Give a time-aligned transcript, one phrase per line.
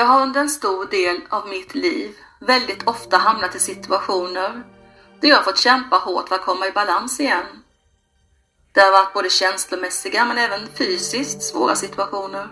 [0.00, 4.62] Jag har under en stor del av mitt liv väldigt ofta hamnat i situationer
[5.20, 7.44] där jag fått kämpa hårt för att komma i balans igen.
[8.72, 12.48] Det har varit både känslomässiga men även fysiskt svåra situationer.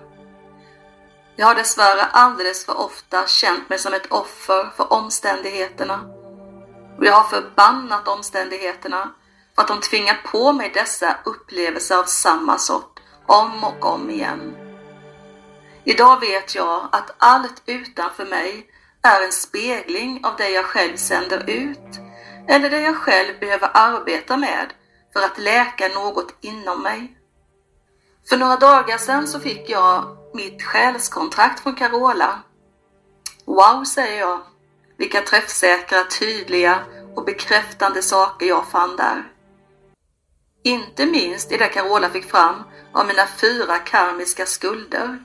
[1.36, 6.00] Jag har dessvärre alldeles för ofta känt mig som ett offer för omständigheterna.
[6.98, 9.14] Och jag har förbannat omständigheterna
[9.54, 14.67] för att de tvingar på mig dessa upplevelser av samma sort om och om igen.
[15.84, 18.66] Idag vet jag att allt utanför mig
[19.02, 21.98] är en spegling av det jag själv sänder ut
[22.48, 24.66] eller det jag själv behöver arbeta med
[25.12, 27.18] för att läka något inom mig.
[28.28, 32.42] För några dagar sedan så fick jag mitt själskontrakt från Carola.
[33.44, 34.40] Wow, säger jag.
[34.96, 36.84] Vilka träffsäkra, tydliga
[37.14, 39.32] och bekräftande saker jag fann där.
[40.62, 42.62] Inte minst i det Carola fick fram
[42.92, 45.18] av mina fyra karmiska skulder.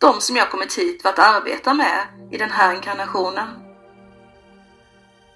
[0.00, 3.48] De som jag kommit hit för att arbeta med i den här inkarnationen.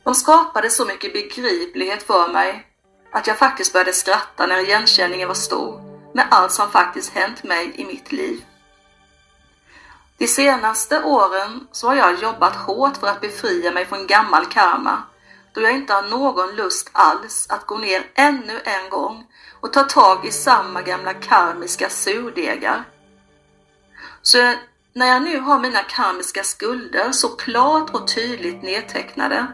[0.04, 2.66] De skapade så mycket begriplighet för mig
[3.12, 5.80] att jag faktiskt började skratta när igenkänningen var stor
[6.14, 8.44] med allt som faktiskt hänt mig i mitt liv.
[10.18, 15.02] De senaste åren så har jag jobbat hårt för att befria mig från gammal karma
[15.52, 19.26] då jag inte har någon lust alls att gå ner ännu en gång
[19.60, 22.84] och ta tag i samma gamla karmiska surdegar.
[24.26, 24.54] Så
[24.92, 29.46] när jag nu har mina karmiska skulder så klart och tydligt nedtecknade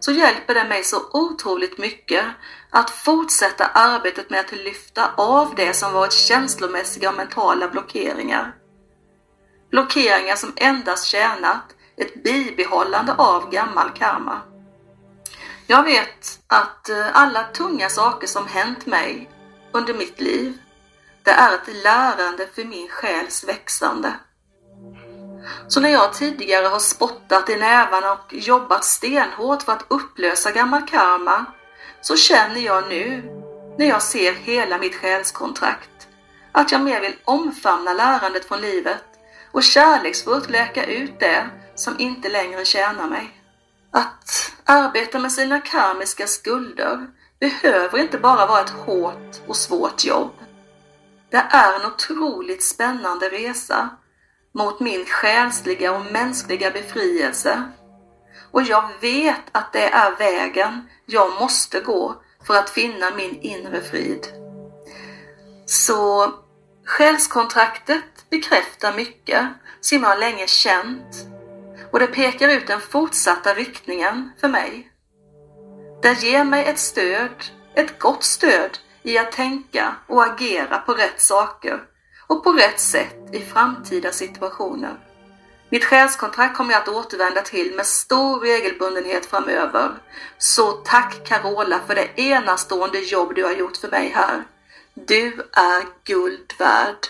[0.00, 2.24] så hjälper det mig så otroligt mycket
[2.70, 8.54] att fortsätta arbetet med att lyfta av det som varit känslomässiga och mentala blockeringar.
[9.70, 14.40] Blockeringar som endast tjänat ett bibehållande av gammal karma.
[15.66, 19.30] Jag vet att eh, alla tunga saker som hänt mig
[19.72, 20.58] under mitt liv,
[21.26, 24.12] det är ett lärande för min själs växande.
[25.68, 30.82] Så när jag tidigare har spottat i nävarna och jobbat stenhårt för att upplösa gammal
[30.82, 31.44] karma,
[32.00, 33.22] så känner jag nu,
[33.78, 36.08] när jag ser hela mitt själskontrakt,
[36.52, 39.04] att jag mer vill omfamna lärandet från livet
[39.52, 43.42] och kärleksfullt läka ut det som inte längre tjänar mig.
[43.90, 47.06] Att arbeta med sina karmiska skulder
[47.40, 50.32] behöver inte bara vara ett hårt och svårt jobb.
[51.30, 53.88] Det är en otroligt spännande resa
[54.54, 57.62] mot min själsliga och mänskliga befrielse.
[58.50, 63.82] Och jag vet att det är vägen jag måste gå för att finna min inre
[63.82, 64.26] frid.
[65.66, 66.32] Så
[66.84, 69.46] själskontraktet bekräftar mycket
[69.80, 71.26] som jag länge känt
[71.92, 74.92] och det pekar ut den fortsatta riktningen för mig.
[76.02, 77.44] Det ger mig ett stöd,
[77.74, 81.80] ett gott stöd i att tänka och agera på rätt saker
[82.26, 84.94] och på rätt sätt i framtida situationer.
[85.70, 89.90] Mitt själskontrakt kommer jag att återvända till med stor regelbundenhet framöver.
[90.38, 94.44] Så tack Carola för det enastående jobb du har gjort för mig här.
[94.94, 97.06] Du är guld värd.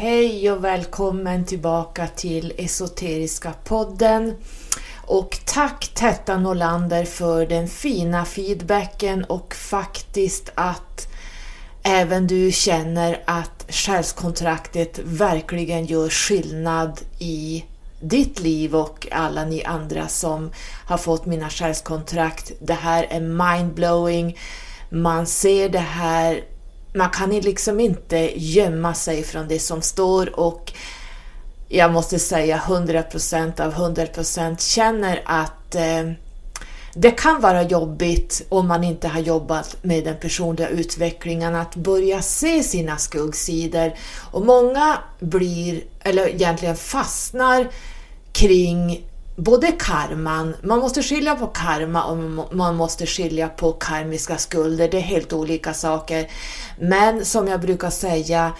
[0.00, 4.34] Hej och välkommen tillbaka till Esoteriska podden.
[5.08, 11.08] Och tack Tetta Norlander för den fina feedbacken och faktiskt att
[11.82, 17.64] även du känner att själskontraktet verkligen gör skillnad i
[18.00, 20.50] ditt liv och alla ni andra som
[20.86, 22.52] har fått mina själskontrakt.
[22.60, 24.38] Det här är mindblowing.
[24.90, 26.44] Man ser det här,
[26.94, 30.72] man kan liksom inte gömma sig från det som står och
[31.68, 36.12] jag måste säga 100% av 100% känner att eh,
[36.94, 42.22] det kan vara jobbigt om man inte har jobbat med den personliga utvecklingen att börja
[42.22, 43.92] se sina skuggsidor.
[44.30, 47.68] Och många blir, eller egentligen fastnar
[48.32, 52.16] kring både karman, man måste skilja på karma och
[52.56, 56.30] man måste skilja på karmiska skulder, det är helt olika saker.
[56.78, 58.52] Men som jag brukar säga,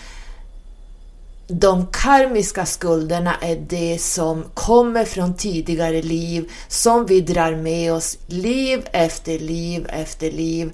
[1.49, 8.19] de karmiska skulderna är det som kommer från tidigare liv, som vi drar med oss
[8.27, 10.73] liv efter liv efter liv.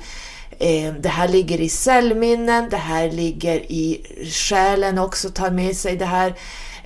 [0.59, 5.97] Eh, det här ligger i cellminnen, det här ligger i själen också, tar med sig
[5.97, 6.29] det här.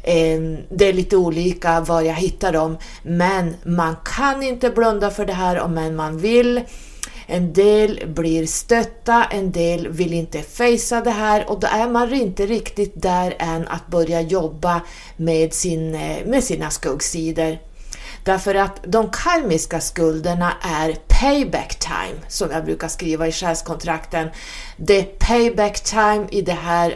[0.02, 0.40] Eh,
[0.70, 5.32] det är lite olika var jag hittar dem, men man kan inte blunda för det
[5.32, 6.60] här om man vill.
[7.30, 12.14] En del blir stötta, en del vill inte fejsa det här och då är man
[12.14, 14.80] inte riktigt där än att börja jobba
[15.16, 17.58] med, sin, eh, med sina skuggsidor.
[18.24, 24.28] Därför att de karmiska skulderna är payback time, som jag brukar skriva i själskontrakten.
[24.76, 26.94] Det är payback time i det här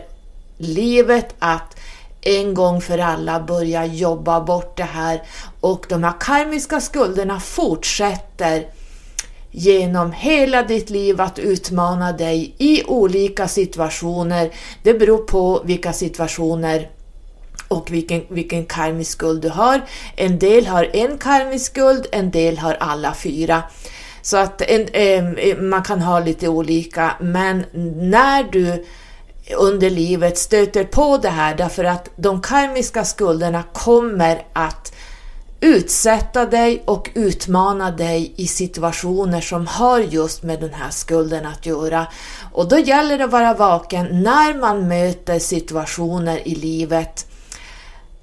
[0.58, 1.76] livet att
[2.22, 5.22] en gång för alla börja jobba bort det här
[5.60, 8.66] och de här karmiska skulderna fortsätter
[9.52, 14.50] genom hela ditt liv att utmana dig i olika situationer.
[14.82, 16.90] Det beror på vilka situationer
[17.68, 19.80] och vilken, vilken karmisk skuld du har.
[20.16, 23.62] En del har en karmisk skuld, en del har alla fyra.
[24.22, 24.88] Så att en,
[25.36, 27.64] eh, man kan ha lite olika, men
[27.96, 28.84] när du
[29.56, 34.92] under livet stöter på det här därför att de karmiska skulderna kommer att
[35.62, 41.66] utsätta dig och utmana dig i situationer som har just med den här skulden att
[41.66, 42.06] göra.
[42.52, 47.26] Och då gäller det att vara vaken när man möter situationer i livet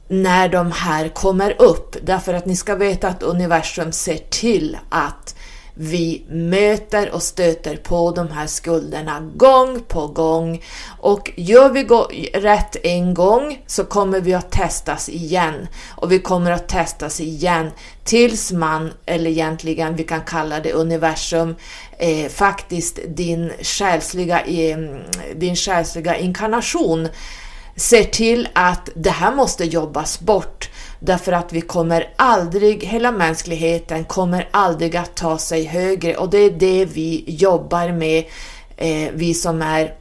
[0.07, 1.95] när de här kommer upp.
[2.01, 5.35] Därför att ni ska veta att universum ser till att
[5.81, 10.63] vi möter och stöter på de här skulderna gång på gång.
[10.99, 11.83] Och gör vi
[12.39, 15.67] rätt en gång så kommer vi att testas igen.
[15.89, 17.71] Och vi kommer att testas igen
[18.03, 21.55] tills man, eller egentligen vi kan kalla det universum,
[21.97, 24.77] eh, faktiskt din själsliga, eh,
[25.35, 27.07] din själsliga inkarnation
[27.79, 30.69] ser till att det här måste jobbas bort.
[30.99, 36.15] Därför att vi kommer aldrig, hela mänskligheten kommer aldrig att ta sig högre.
[36.15, 38.25] Och det är det vi jobbar med,
[38.77, 39.93] eh, vi som är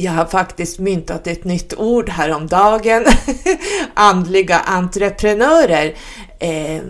[0.00, 3.04] jag har faktiskt myntat ett nytt ord häromdagen,
[3.94, 5.94] andliga entreprenörer.
[6.38, 6.82] Eh,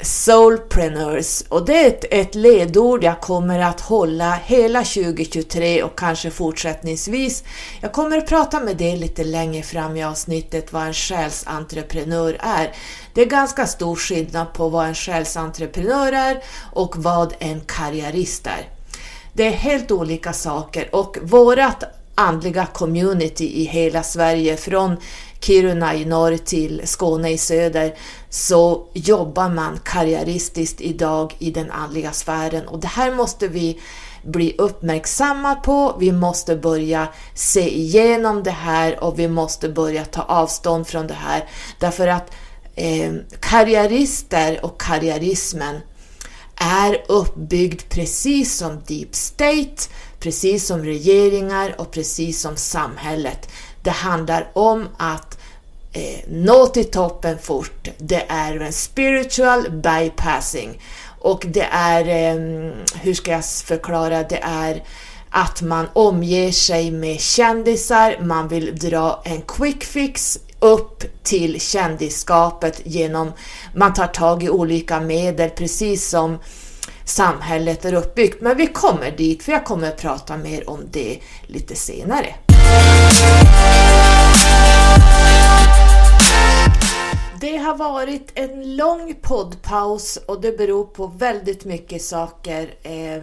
[0.00, 6.30] Soulpreneurs och det är ett, ett ledord jag kommer att hålla hela 2023 och kanske
[6.30, 7.44] fortsättningsvis.
[7.80, 12.72] Jag kommer att prata med dig lite längre fram i avsnittet vad en själsentreprenör är.
[13.14, 18.68] Det är ganska stor skillnad på vad en själsentreprenör är och vad en karriärist är.
[19.32, 21.84] Det är helt olika saker och vårat
[22.14, 24.96] andliga community i hela Sverige från
[25.40, 27.94] Kiruna i norr till Skåne i söder
[28.36, 32.68] så jobbar man karriäristiskt idag i den andliga sfären.
[32.68, 33.80] Och det här måste vi
[34.22, 40.22] bli uppmärksamma på, vi måste börja se igenom det här och vi måste börja ta
[40.22, 41.48] avstånd från det här.
[41.78, 42.30] Därför att
[42.74, 45.80] eh, karriärister och karriärismen
[46.56, 49.82] är uppbyggd precis som deep state,
[50.20, 53.48] precis som regeringar och precis som samhället.
[53.82, 55.35] Det handlar om att
[55.96, 57.88] eh, nå till toppen fort.
[57.98, 60.82] Det är en spiritual bypassing.
[61.20, 62.40] Och det är, eh,
[63.00, 64.82] hur ska jag förklara, det är
[65.30, 72.80] att man omger sig med kändisar, man vill dra en quick fix upp till kändisskapet
[72.84, 73.32] genom,
[73.74, 76.38] man tar tag i olika medel precis som
[77.04, 78.40] samhället är uppbyggt.
[78.40, 82.34] Men vi kommer dit, för jag kommer att prata mer om det lite senare.
[87.40, 92.74] Det har varit en lång poddpaus och det beror på väldigt mycket saker.
[92.82, 93.22] Eh,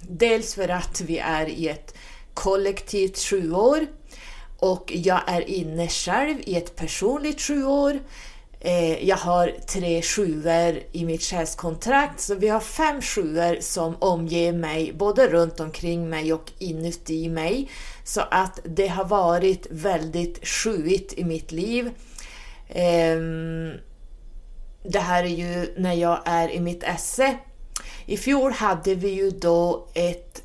[0.00, 1.94] dels för att vi är i ett
[2.34, 3.86] kollektivt sjuår
[4.58, 8.00] och jag är inne själv i ett personligt sjuår.
[8.60, 14.52] Eh, jag har tre sjuor i mitt själskontrakt, så vi har fem sjuor som omger
[14.52, 17.70] mig, både runt omkring mig och inuti mig.
[18.04, 21.90] Så att det har varit väldigt sjuigt i mitt liv.
[22.74, 23.72] Ehm,
[24.82, 27.36] det här är ju när jag är i mitt esse.
[28.06, 30.42] I fjol hade vi ju då ett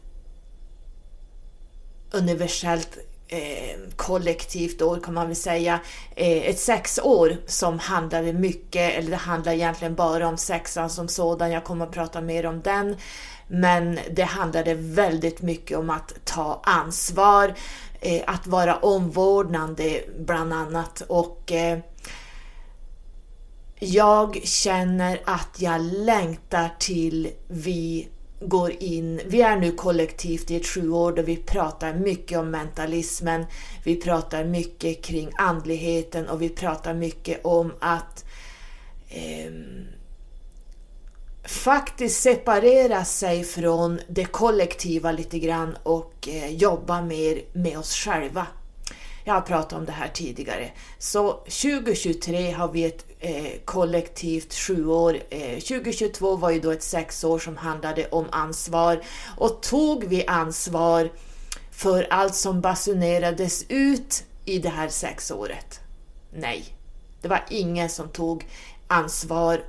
[2.12, 5.80] universellt eh, kollektivt år kan man väl säga,
[6.16, 11.52] eh, ett sexår som handlade mycket, eller det handlar egentligen bara om sexan som sådan,
[11.52, 12.96] jag kommer att prata mer om den,
[13.48, 17.54] men det handlade väldigt mycket om att ta ansvar,
[18.02, 21.02] eh, att vara omvårdnande bland annat.
[21.08, 21.80] Och eh,
[23.80, 28.08] jag känner att jag längtar till vi
[28.40, 33.46] går in, vi är nu kollektivt i ett sjuår då vi pratar mycket om mentalismen,
[33.84, 38.26] vi pratar mycket kring andligheten och vi pratar mycket om att
[39.10, 39.52] eh,
[41.44, 48.48] faktiskt separera sig från det kollektiva lite grann och eh, jobba mer med oss själva.
[49.24, 50.72] Jag har pratat om det här tidigare.
[51.00, 55.20] Så 2023 har vi ett eh, kollektivt sjuår.
[55.30, 59.02] Eh, 2022 var ju då ett sexår som handlade om ansvar.
[59.38, 61.10] Och tog vi ansvar
[61.72, 65.80] för allt som basunerades ut i det här sexåret?
[66.34, 66.66] Nej,
[67.22, 68.48] det var ingen som tog
[68.88, 69.64] ansvar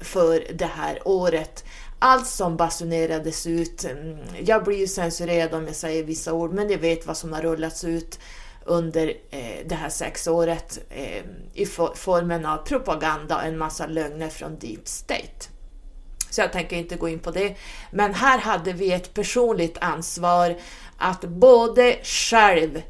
[0.00, 1.64] för det här året.
[1.98, 6.70] Allt som basunerades ut, mm, jag blir ju censurerad om jag säger vissa ord, men
[6.70, 8.18] jag vet vad som har rullats ut
[8.66, 14.58] under eh, det här sexåret eh, i formen av propaganda och en massa lögner från
[14.58, 15.48] Deep State.
[16.30, 17.56] Så jag tänker inte gå in på det.
[17.90, 20.56] Men här hade vi ett personligt ansvar
[20.96, 22.82] att både själv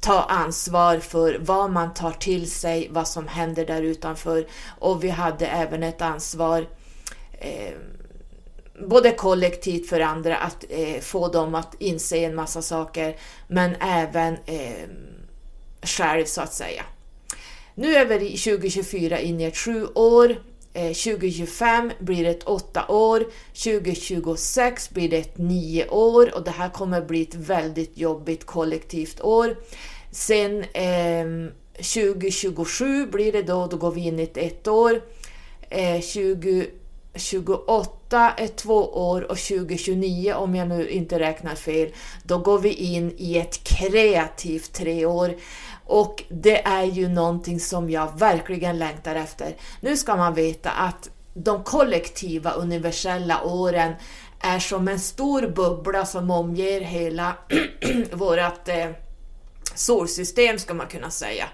[0.00, 4.46] ta ansvar för vad man tar till sig, vad som händer där utanför
[4.78, 6.66] och vi hade även ett ansvar
[7.32, 7.72] eh,
[8.88, 13.16] både kollektivt för andra att eh, få dem att inse en massa saker
[13.48, 14.88] men även eh,
[15.82, 16.82] själv så att säga.
[17.74, 20.36] Nu är vi 2024 inne i ett sju år
[20.74, 23.24] eh, 2025 blir det ett åtta år,
[23.54, 29.20] 2026 blir det ett nio år och det här kommer bli ett väldigt jobbigt kollektivt
[29.20, 29.56] år.
[30.10, 35.02] Sen eh, 2027 blir det då, då går vi in i ett ett år.
[35.70, 36.00] Eh,
[37.14, 41.88] 28 är två år och 2029, om jag nu inte räknar fel,
[42.22, 45.34] då går vi in i ett kreativt tre år.
[45.86, 49.56] Och det är ju någonting som jag verkligen längtar efter.
[49.80, 53.92] Nu ska man veta att de kollektiva universella åren
[54.40, 57.36] är som en stor bubbla som omger hela
[58.12, 58.90] vårt eh,
[59.74, 61.44] solsystem ska man kunna säga.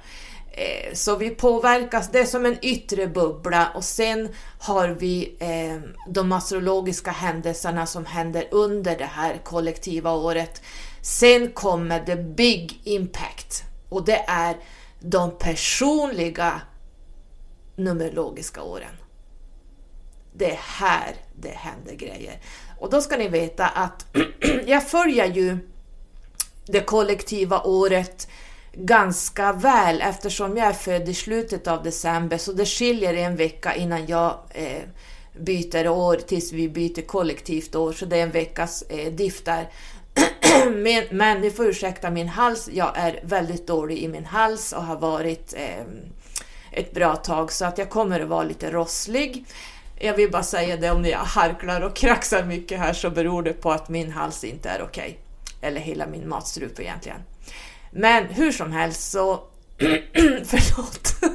[0.59, 5.91] Eh, så vi påverkas, det är som en yttre bubbla och sen har vi eh,
[6.09, 10.63] de astrologiska händelserna som händer under det här kollektiva året.
[11.03, 14.57] Sen kommer the big impact och det är
[15.01, 16.61] de personliga
[17.77, 18.93] numerologiska åren.
[20.33, 22.41] Det är här det händer grejer.
[22.79, 24.07] Och då ska ni veta att
[24.67, 25.59] jag följer ju
[26.67, 28.29] det kollektiva året
[28.81, 33.75] ganska väl eftersom jag är född i slutet av december så det skiljer en vecka
[33.75, 34.83] innan jag eh,
[35.41, 39.69] byter år tills vi byter kollektivt år så det är en veckas eh, diff där.
[40.71, 44.85] men, men ni får ursäkta min hals, jag är väldigt dålig i min hals och
[44.85, 45.85] har varit eh,
[46.71, 49.45] ett bra tag så att jag kommer att vara lite rosslig.
[50.01, 53.53] Jag vill bara säga det om jag harklar och kraxar mycket här så beror det
[53.53, 55.09] på att min hals inte är okej.
[55.09, 55.69] Okay.
[55.69, 57.21] Eller hela min matstrupe egentligen.
[57.91, 59.33] Men hur som helst så...
[60.45, 61.15] Förlåt.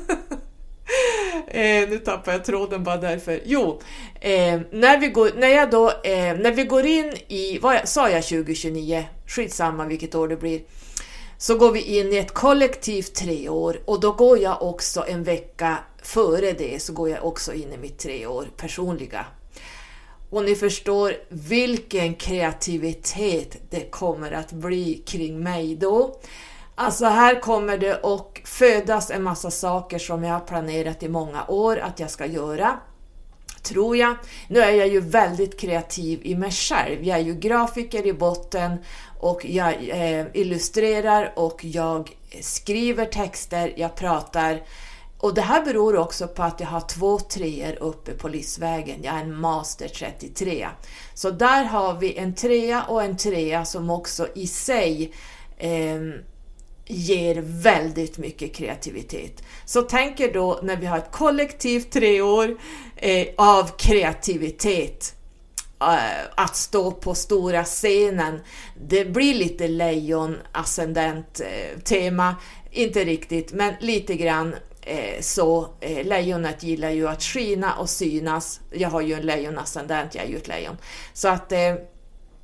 [1.47, 3.41] eh, nu tappar jag tråden bara därför.
[3.45, 3.81] Jo,
[4.21, 8.09] eh, när, vi går, när, jag då, eh, när vi går in i, vad sa
[8.09, 9.05] jag 2029?
[9.27, 10.61] Skitsamma vilket år det blir.
[11.37, 15.77] Så går vi in i ett kollektivt treår och då går jag också en vecka
[16.03, 19.25] före det så går jag också in i mitt treår personliga
[20.33, 26.19] och ni förstår vilken kreativitet det kommer att bli kring mig då.
[26.75, 31.45] Alltså här kommer det att födas en massa saker som jag har planerat i många
[31.47, 32.79] år att jag ska göra.
[33.61, 34.15] Tror jag.
[34.47, 37.03] Nu är jag ju väldigt kreativ i mig själv.
[37.03, 38.77] Jag är ju grafiker i botten
[39.19, 42.11] och jag eh, illustrerar och jag
[42.41, 44.61] skriver texter, jag pratar
[45.23, 48.99] och det här beror också på att jag har två treor uppe på livsvägen.
[49.03, 50.67] Jag är en master 33.
[51.13, 55.13] Så där har vi en trea och en trea som också i sig
[55.57, 55.99] eh,
[56.85, 59.43] ger väldigt mycket kreativitet.
[59.65, 62.57] Så tänk er då när vi har ett kollektivt treår
[62.95, 65.15] eh, av kreativitet
[65.81, 68.39] eh, att stå på stora scenen.
[68.87, 72.35] Det blir lite lejon ascendent eh, tema,
[72.71, 78.59] inte riktigt, men lite grann Eh, så eh, lejonet gillar ju att skina och synas.
[78.71, 80.77] Jag har ju en lejonascendent, jag är ju ett lejon.
[81.13, 81.59] Så att eh,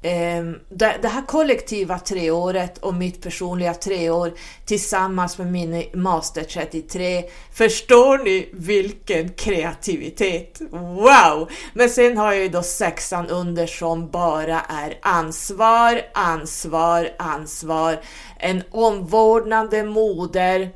[0.02, 4.34] eh, det, det, här kollektiva treåret och mitt personliga treår
[4.66, 10.62] tillsammans med min master 33, förstår ni vilken kreativitet?
[10.72, 11.50] Wow!
[11.74, 18.00] Men sen har jag ju då sexan under som bara är ansvar, ansvar, ansvar,
[18.40, 20.72] en omvårdnande moder,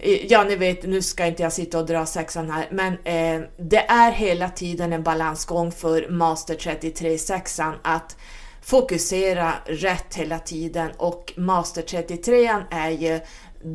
[0.00, 3.84] Ja, ni vet, nu ska inte jag sitta och dra sexan här, men eh, det
[3.88, 8.16] är hela tiden en balansgång för Master 33 sexan att
[8.62, 13.20] fokusera rätt hela tiden och Master 33 är ju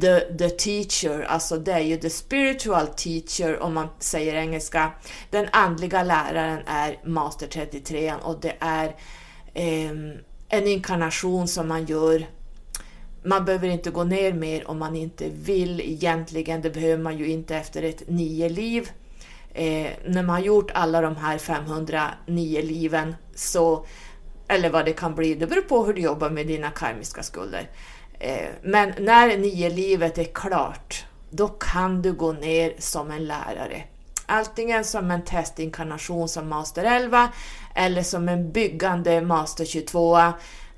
[0.02, 4.92] the, the teacher, alltså det är ju the spiritual teacher om man säger engelska.
[5.30, 8.86] Den andliga läraren är Master 33 och det är
[9.54, 9.92] eh,
[10.50, 12.28] en inkarnation som man gör
[13.24, 16.62] man behöver inte gå ner mer om man inte vill egentligen.
[16.62, 18.92] Det behöver man ju inte efter ett nio liv.
[19.54, 23.86] Eh, när man har gjort alla de här 509 liven, så,
[24.48, 27.70] eller vad det kan bli, det beror på hur du jobbar med dina karmiska skulder.
[28.20, 33.84] Eh, men när nio livet är klart, då kan du gå ner som en lärare.
[34.26, 37.30] Antingen som en testinkarnation som Master 11
[37.76, 40.34] eller som en byggande Master 22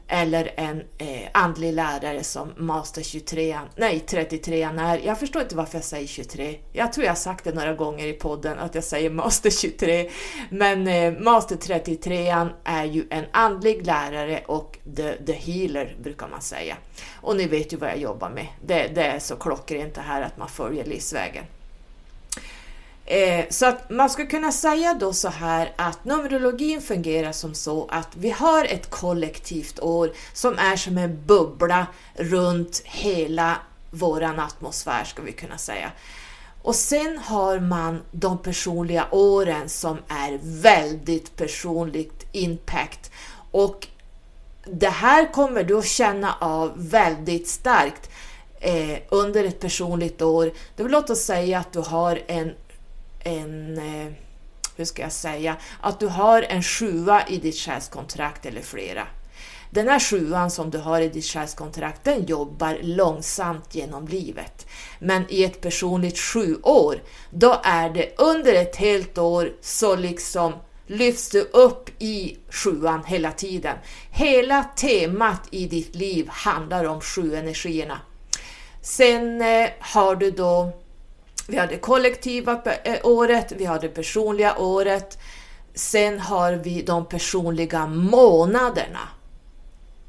[0.07, 5.01] eller en eh, andlig lärare som Master 23, nej 33 är.
[5.05, 6.57] Jag förstår inte varför jag säger 23.
[6.73, 10.09] Jag tror jag har sagt det några gånger i podden att jag säger Master 23.
[10.49, 16.41] Men eh, Master 33 är ju en andlig lärare och the, the healer brukar man
[16.41, 16.77] säga.
[17.21, 18.47] Och ni vet ju vad jag jobbar med.
[18.65, 21.43] Det, det är så klockrent det här att man följer livsvägen.
[23.05, 27.87] Eh, så att man skulle kunna säga då så här att Numerologin fungerar som så
[27.91, 33.57] att vi har ett kollektivt år som är som en bubbla runt hela
[33.91, 35.91] våran atmosfär ska vi kunna säga.
[36.61, 43.11] Och sen har man de personliga åren som är väldigt personligt impact
[43.51, 43.87] och
[44.65, 48.09] det här kommer du att känna av väldigt starkt
[48.59, 50.51] eh, under ett personligt år.
[50.75, 52.53] Det vill låta säga att du har en
[53.25, 54.13] en, eh,
[54.75, 59.07] hur ska jag säga, att du har en sjua i ditt själskontrakt eller flera.
[59.69, 64.67] Den här sjuan som du har i ditt själskontrakt, den jobbar långsamt genom livet.
[64.99, 70.53] Men i ett personligt sjuår, då är det under ett helt år så liksom
[70.87, 73.77] lyfts du upp i sjuan hela tiden.
[74.11, 77.99] Hela temat i ditt liv handlar om sju energierna.
[78.81, 80.71] Sen eh, har du då
[81.47, 85.17] vi har det kollektiva eh, året, vi har det personliga året.
[85.73, 89.09] Sen har vi de personliga månaderna.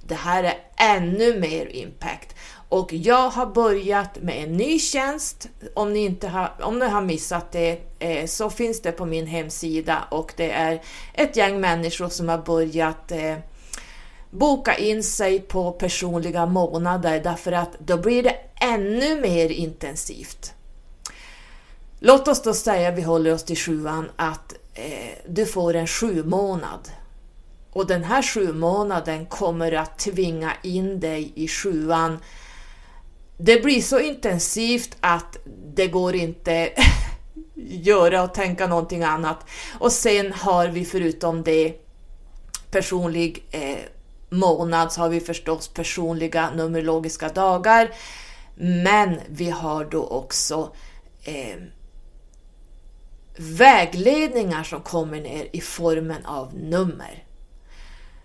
[0.02, 2.34] Det här är ännu mer impact.
[2.68, 5.48] Och jag har börjat med en ny tjänst.
[5.74, 9.26] Om ni, inte har, om ni har missat det eh, så finns det på min
[9.26, 10.82] hemsida och det är
[11.14, 13.36] ett gäng människor som har börjat eh,
[14.30, 20.55] boka in sig på personliga månader därför att då blir det ännu mer intensivt.
[22.00, 26.24] Låt oss då säga, vi håller oss till sjuan, att eh, du får en sju
[26.24, 26.88] månad.
[27.72, 32.18] Och den här sju månaden kommer att tvinga in dig i sjuan.
[33.38, 35.36] Det blir så intensivt att
[35.74, 36.70] det går inte
[37.54, 39.38] göra och tänka någonting annat.
[39.78, 41.74] Och sen har vi förutom det
[42.70, 43.78] personlig eh,
[44.28, 47.90] månad så har vi förstås personliga numerologiska dagar.
[48.56, 50.72] Men vi har då också
[51.24, 51.56] eh,
[53.38, 57.24] vägledningar som kommer ner i formen av nummer.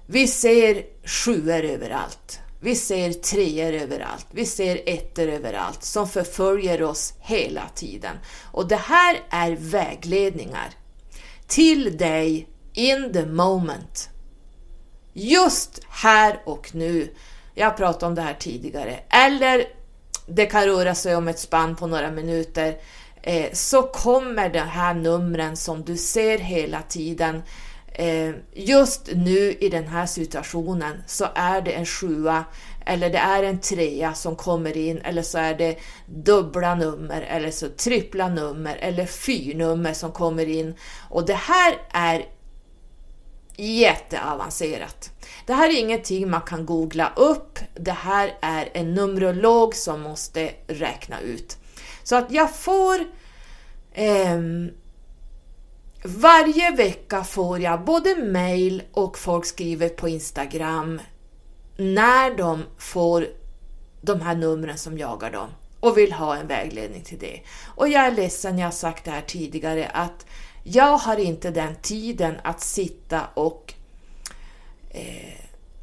[0.06, 2.39] Vi ser sjuor överallt.
[2.60, 4.28] Vi ser treor överallt.
[4.32, 8.17] Vi ser ettor överallt som förföljer oss hela tiden.
[8.52, 10.69] Och det här är vägledningar
[11.47, 14.10] till dig in the moment.
[15.13, 17.15] Just här och nu.
[17.56, 19.00] Jag pratade om det här tidigare.
[19.10, 19.65] Eller
[20.28, 22.78] det kan röra sig om ett spann på några minuter
[23.23, 27.43] Eh, så kommer de här numren som du ser hela tiden
[27.93, 32.45] eh, just nu i den här situationen så är det en sjua
[32.86, 37.51] eller det är en trea som kommer in eller så är det dubbla nummer eller
[37.51, 40.75] så trippla nummer eller fyrnummer som kommer in
[41.10, 42.25] och det här är
[43.57, 45.12] jätteavancerat.
[45.45, 47.60] Det här är ingenting man kan googla upp.
[47.73, 51.57] Det här är en numerolog som måste räkna ut.
[52.03, 52.99] Så att jag får
[53.93, 54.39] eh,
[56.03, 61.01] varje vecka får jag både mail och folk skriver på Instagram
[61.77, 63.27] när de får
[64.01, 67.39] de här numren som jagar dem och vill ha en vägledning till det.
[67.75, 70.25] Och jag är ledsen, jag har sagt det här tidigare, att
[70.63, 73.73] jag har inte den tiden att sitta och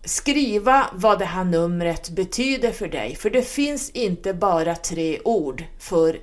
[0.09, 3.17] skriva vad det här numret betyder för dig.
[3.17, 6.21] För det finns inte bara tre ord för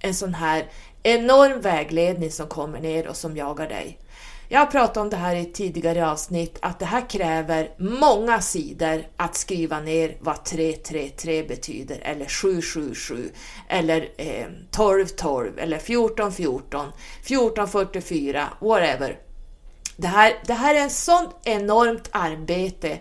[0.00, 0.66] en sån här
[1.02, 3.98] enorm vägledning som kommer ner och som jagar dig.
[4.48, 8.40] Jag har pratat om det här i ett tidigare avsnitt, att det här kräver många
[8.40, 13.30] sidor att skriva ner vad 333 betyder, eller 777,
[13.68, 16.86] eller eh, 1212, eller 1414,
[17.20, 19.18] 1444, whatever.
[19.96, 22.98] Det här, det här är ett sånt enormt arbete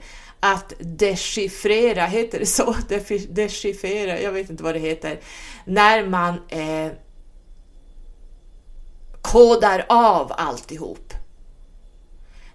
[0.54, 2.76] att dechiffrera, heter det så?
[3.30, 5.20] Dechiffrera, jag vet inte vad det heter,
[5.66, 6.92] när man eh,
[9.22, 11.14] kodar av alltihop.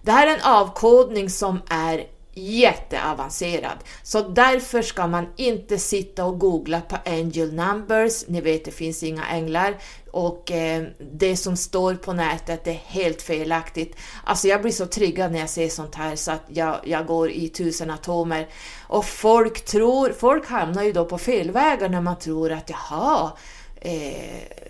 [0.01, 3.77] Det här är en avkodning som är jätteavancerad.
[4.03, 8.27] Så därför ska man inte sitta och googla på angel numbers.
[8.27, 9.77] Ni vet, det finns inga änglar
[10.11, 13.95] och eh, det som står på nätet är helt felaktigt.
[14.23, 17.31] Alltså jag blir så triggad när jag ser sånt här så att jag, jag går
[17.31, 18.47] i tusen atomer.
[18.87, 23.31] Och folk tror, folk hamnar ju då på fel vägar när man tror att jaha,
[23.75, 24.61] eh,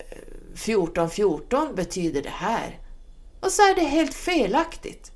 [0.54, 2.80] 1414 betyder det här.
[3.40, 5.11] Och så är det helt felaktigt.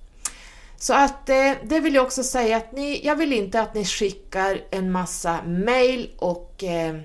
[0.77, 3.85] Så att eh, det vill jag också säga att ni, jag vill inte att ni
[3.85, 6.95] skickar en massa mail och eh,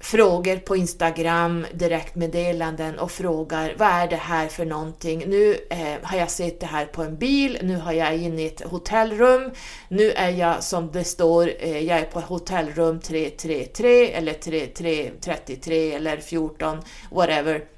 [0.00, 5.24] frågor på Instagram, direktmeddelanden och frågar vad är det här för någonting?
[5.26, 8.46] Nu eh, har jag sett det här på en bil, nu har jag in i
[8.46, 9.50] ett hotellrum,
[9.88, 16.16] nu är jag som det står, eh, jag är på hotellrum 333 eller 3333 eller
[16.16, 16.78] 14,
[17.10, 17.77] whatever.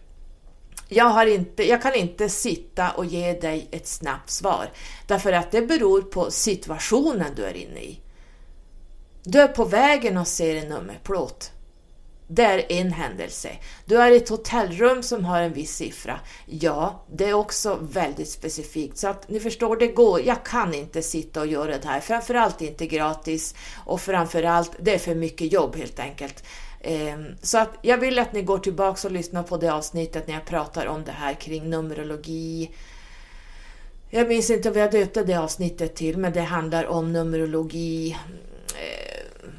[0.93, 4.71] Jag, har inte, jag kan inte sitta och ge dig ett snabbt svar,
[5.07, 8.01] därför att det beror på situationen du är inne i.
[9.23, 11.53] Du är på vägen och ser en nummerplåt.
[12.27, 13.51] Det är en händelse.
[13.85, 16.21] Du är i ett hotellrum som har en viss siffra.
[16.47, 18.99] Ja, det är också väldigt specifikt.
[18.99, 20.21] Så att ni förstår, det går.
[20.21, 22.01] Jag kan inte sitta och göra det här.
[22.01, 23.55] Framförallt inte gratis
[23.87, 26.45] och framförallt, det är för mycket jobb helt enkelt.
[26.81, 30.35] Ehm, så att jag vill att ni går tillbaka och lyssnar på det avsnittet när
[30.35, 32.71] jag pratar om det här kring numerologi.
[34.11, 38.17] Jag minns inte vad jag döpte det avsnittet till, men det handlar om numerologi,
[38.69, 39.53] ehm,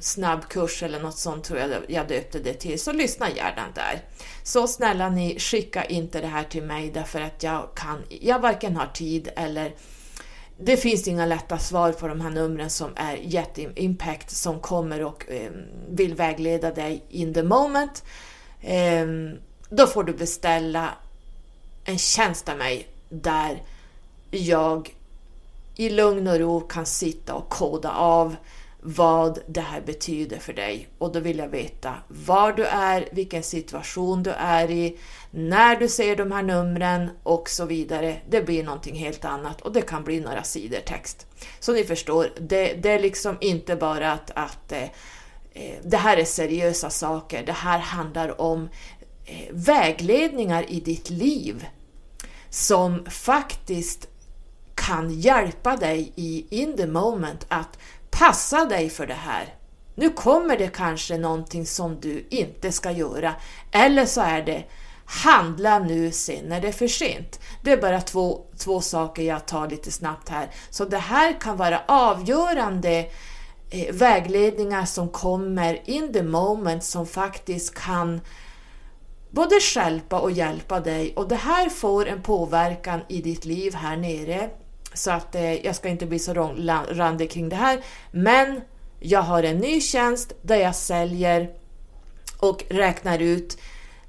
[0.00, 4.02] snabbkurs eller något sånt tror jag jag döpte det till, så lyssna gärna där.
[4.42, 8.76] Så snälla ni, skicka inte det här till mig därför att jag kan, jag varken
[8.76, 9.72] har tid eller
[10.62, 15.30] det finns inga lätta svar på de här numren som är jätteimpact som kommer och
[15.30, 15.50] eh,
[15.88, 18.04] vill vägleda dig in the moment.
[18.60, 19.06] Eh,
[19.68, 20.88] då får du beställa
[21.84, 23.62] en tjänst av mig där
[24.30, 24.94] jag
[25.76, 28.36] i lugn och ro kan sitta och koda av
[28.82, 30.88] vad det här betyder för dig.
[30.98, 34.98] Och då vill jag veta var du är, vilken situation du är i,
[35.30, 38.16] när du ser de här numren och så vidare.
[38.28, 41.26] Det blir någonting helt annat och det kan bli några sidor text.
[41.60, 44.82] Så ni förstår, det, det är liksom inte bara att, att eh,
[45.52, 48.68] eh det här är seriösa saker, det här handlar om
[49.24, 51.66] eh, vägledningar i ditt liv
[52.50, 54.08] som faktiskt
[54.74, 57.78] kan hjälpa dig i in the moment att
[58.10, 59.54] Passa dig för det här.
[59.94, 63.34] Nu kommer det kanske någonting som du inte ska göra.
[63.70, 64.64] Eller så är det
[65.04, 67.40] handla nu, sen när det är för sent.
[67.62, 70.50] Det är bara två, två saker jag tar lite snabbt här.
[70.70, 73.06] Så det här kan vara avgörande
[73.70, 78.20] eh, vägledningar som kommer in the moment som faktiskt kan
[79.30, 83.96] både skälpa och hjälpa dig och det här får en påverkan i ditt liv här
[83.96, 84.50] nere
[84.94, 86.34] så att eh, jag ska inte bli så
[86.90, 87.80] randig kring det här.
[88.10, 88.60] Men
[89.00, 91.50] jag har en ny tjänst där jag säljer
[92.38, 93.58] och räknar ut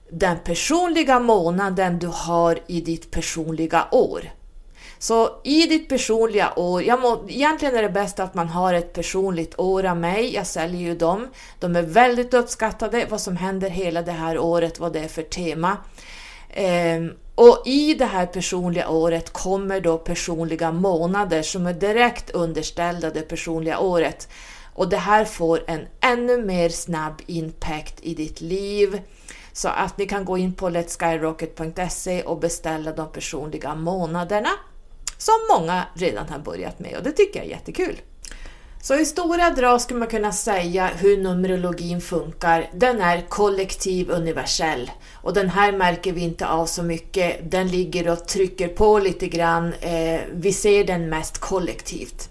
[0.10, 4.32] den personliga månaden du har i ditt personliga år.
[5.00, 8.94] Så i ditt personliga år, jag må, egentligen är det bäst att man har ett
[8.94, 11.28] personligt år av mig, jag säljer ju dem.
[11.60, 15.24] De är väldigt uppskattade, vad som händer hela det här året, vad det är för
[15.24, 15.78] tema.
[16.54, 23.10] Ehm, och i det här personliga året kommer då personliga månader som är direkt underställda
[23.10, 24.28] det personliga året.
[24.74, 29.02] Och det här får en ännu mer snabb impact i ditt liv.
[29.54, 34.50] Så att ni kan gå in på letskyrocket.se och beställa de personliga månaderna
[35.18, 38.02] som många redan har börjat med och det tycker jag är jättekul.
[38.84, 42.70] Så i stora drag skulle man kunna säga hur Numerologin funkar.
[42.74, 47.52] Den är kollektiv universell och den här märker vi inte av så mycket.
[47.52, 49.74] Den ligger och trycker på lite grann.
[49.82, 52.30] Eh, vi ser den mest kollektivt.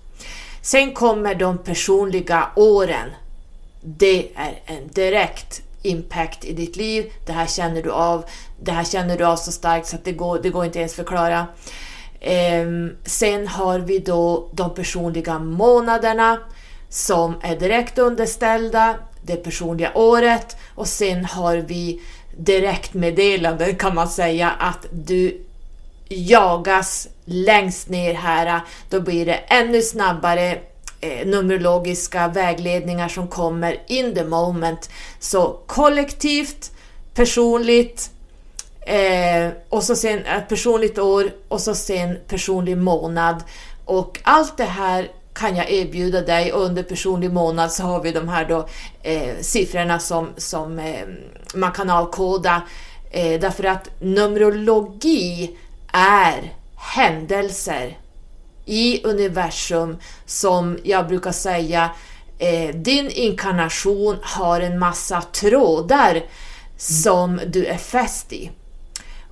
[0.62, 3.10] Sen kommer de personliga åren.
[3.80, 7.12] Det är en direkt impact i ditt liv.
[7.26, 8.24] Det här känner du av.
[8.62, 10.94] Det här känner du av så starkt så att det går, det går inte ens
[10.94, 11.46] förklara.
[12.20, 16.38] Ehm, sen har vi då de personliga månaderna
[16.88, 22.00] som är direkt underställda det personliga året och sen har vi
[22.36, 25.46] direktmeddelanden kan man säga att du
[26.08, 28.60] jagas längst ner här.
[28.90, 30.58] Då blir det ännu snabbare
[31.00, 34.90] eh, numerologiska vägledningar som kommer in the moment.
[35.18, 36.70] Så kollektivt,
[37.14, 38.10] personligt,
[38.86, 43.42] Eh, och så sen ett personligt år och så sen personlig månad.
[43.84, 48.12] Och allt det här kan jag erbjuda dig och under personlig månad så har vi
[48.12, 48.68] de här då
[49.02, 51.06] eh, siffrorna som, som eh,
[51.54, 52.62] man kan avkoda.
[53.10, 55.56] Eh, därför att Numerologi
[55.92, 57.98] är händelser
[58.64, 61.90] i universum som jag brukar säga
[62.38, 66.22] eh, din inkarnation har en massa trådar
[66.76, 68.50] som du är fäst i.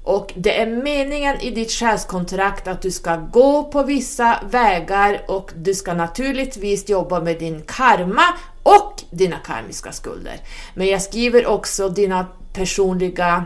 [0.09, 5.51] Och det är meningen i ditt själskontrakt att du ska gå på vissa vägar och
[5.57, 8.23] du ska naturligtvis jobba med din karma
[8.63, 10.41] och dina karmiska skulder.
[10.75, 13.45] Men jag skriver också dina personliga,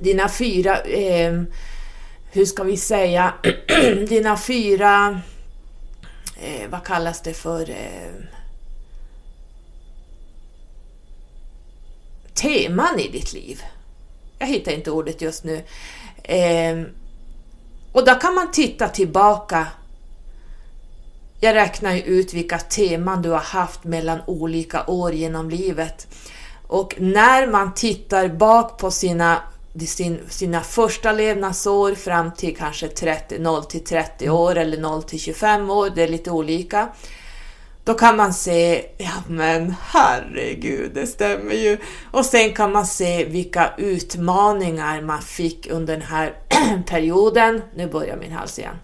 [0.00, 1.42] dina fyra eh,
[2.32, 3.34] hur ska vi säga,
[4.08, 5.20] dina fyra,
[6.42, 8.12] eh, vad kallas det för, eh,
[12.34, 13.62] teman i ditt liv.
[14.42, 15.62] Jag hittar inte ordet just nu.
[16.22, 16.82] Eh,
[17.92, 19.66] och då kan man titta tillbaka.
[21.40, 26.06] Jag räknar ju ut vilka teman du har haft mellan olika år genom livet.
[26.66, 29.42] Och när man tittar bak på sina,
[29.86, 35.20] sin, sina första levnadsår fram till kanske 30, 0 till 30 år eller 0 till
[35.20, 36.88] 25 år, det är lite olika.
[37.84, 41.78] Då kan man se, ja men herregud, det stämmer ju.
[42.10, 46.34] Och sen kan man se vilka utmaningar man fick under den här
[46.86, 47.62] perioden.
[47.74, 48.76] Nu börjar min hals igen.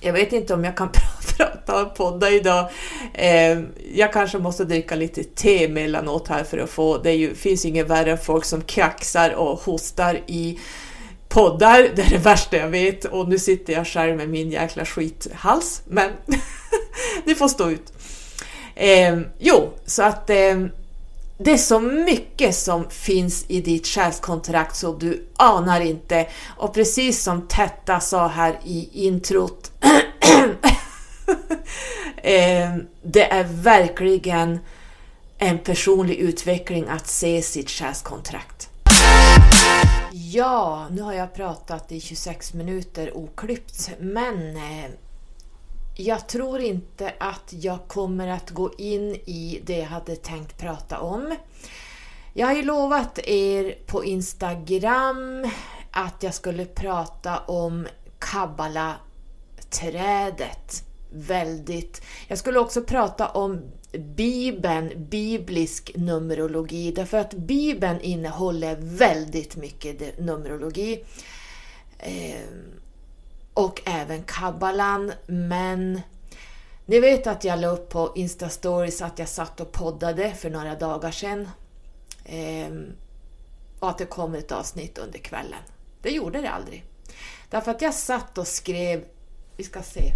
[0.00, 0.88] Jag vet inte om jag kan
[1.36, 2.70] prata och podda idag.
[3.14, 3.58] Eh,
[3.94, 6.98] jag kanske måste dricka lite te mellanåt här för att få...
[6.98, 10.60] Det ju, finns ju inget värre än folk som kraxar och hostar i
[11.28, 11.90] poddar.
[11.96, 15.82] Det är det värsta jag vet och nu sitter jag själv med min jäkla skithals.
[15.88, 16.10] Men
[17.24, 17.92] det får stå ut.
[18.74, 20.58] Eh, jo, så att eh,
[21.38, 26.26] det är så mycket som finns i ditt själskontrakt så du anar inte.
[26.56, 29.72] Och precis som Tetta sa här i introt,
[32.16, 34.58] eh, det är verkligen
[35.38, 38.68] en personlig utveckling att se sitt själskontrakt.
[40.12, 44.90] Ja, nu har jag pratat i 26 minuter oklippt, men eh,
[45.94, 51.00] jag tror inte att jag kommer att gå in i det jag hade tänkt prata
[51.00, 51.36] om.
[52.32, 55.50] Jag har ju lovat er på Instagram
[55.90, 57.86] att jag skulle prata om
[58.18, 60.84] Kabbala-trädet.
[61.12, 62.02] Väldigt.
[62.28, 63.60] Jag skulle också prata om
[63.92, 71.04] Bibeln, biblisk numerologi, därför att Bibeln innehåller väldigt mycket numerologi.
[71.98, 72.80] Ehm,
[73.60, 76.00] och även kabbalan, men
[76.86, 80.74] ni vet att jag la upp på Insta-stories att jag satt och poddade för några
[80.74, 81.48] dagar sedan.
[82.24, 82.92] Ehm,
[83.78, 85.58] och att det kom ett avsnitt under kvällen.
[86.02, 86.84] Det gjorde det aldrig.
[87.50, 89.04] Därför att jag satt och skrev,
[89.56, 90.12] vi ska se,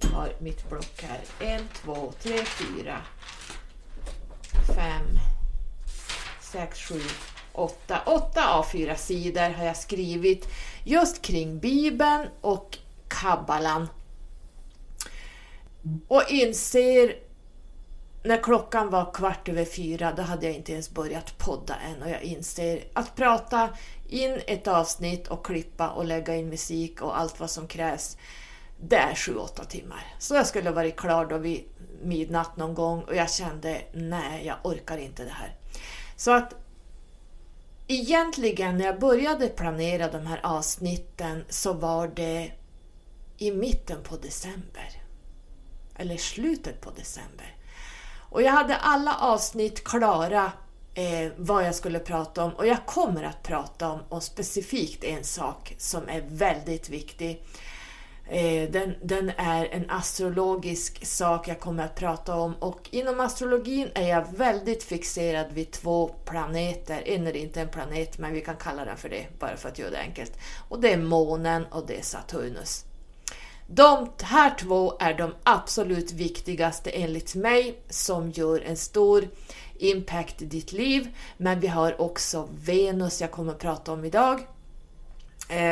[0.00, 1.20] jag har mitt block här.
[1.40, 2.98] En, två, tre, fyra,
[4.76, 5.18] fem,
[6.40, 7.00] sex, sju,
[7.58, 10.48] åtta, åtta A4 sidor har jag skrivit
[10.84, 13.88] just kring Bibeln och Kabbalan.
[16.08, 17.16] Och inser
[18.26, 22.10] när klockan var kvart över fyra, då hade jag inte ens börjat podda än och
[22.10, 23.68] jag inser att prata
[24.08, 28.16] in ett avsnitt och klippa och lägga in musik och allt vad som krävs,
[28.80, 30.14] det är sju, åtta timmar.
[30.18, 31.64] Så jag skulle varit klar då vid
[32.02, 35.56] midnatt någon gång och jag kände, nej, jag orkar inte det här.
[36.16, 36.54] Så att
[37.88, 42.52] egentligen när jag började planera de här avsnitten så var det
[43.38, 45.02] i mitten på december.
[45.96, 47.56] Eller slutet på december.
[48.30, 50.52] Och jag hade alla avsnitt klara
[50.94, 55.24] eh, vad jag skulle prata om och jag kommer att prata om, om specifikt en
[55.24, 57.42] sak som är väldigt viktig.
[58.28, 63.88] Eh, den, den, är en astrologisk sak jag kommer att prata om och inom astrologin
[63.94, 67.02] är jag väldigt fixerad vid två planeter.
[67.06, 69.78] En är inte en planet, men vi kan kalla den för det, bara för att
[69.78, 70.32] göra det enkelt.
[70.68, 72.84] Och det är månen och det är Saturnus.
[73.66, 79.28] De här två är de absolut viktigaste enligt mig som gör en stor
[79.78, 81.08] impact i ditt liv.
[81.36, 84.46] Men vi har också Venus jag kommer att prata om idag.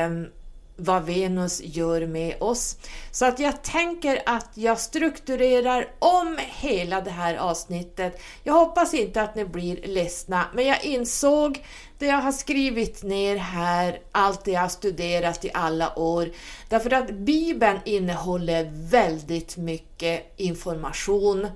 [0.07, 0.29] Um,
[0.77, 2.77] vad Venus gör med oss.
[3.11, 8.21] Så att jag tänker att jag strukturerar om hela det här avsnittet.
[8.43, 11.65] Jag hoppas inte att ni blir ledsna, men jag insåg
[11.99, 16.31] det jag har skrivit ner här, allt det jag har studerat i alla år.
[16.69, 21.47] Därför att Bibeln innehåller väldigt mycket information.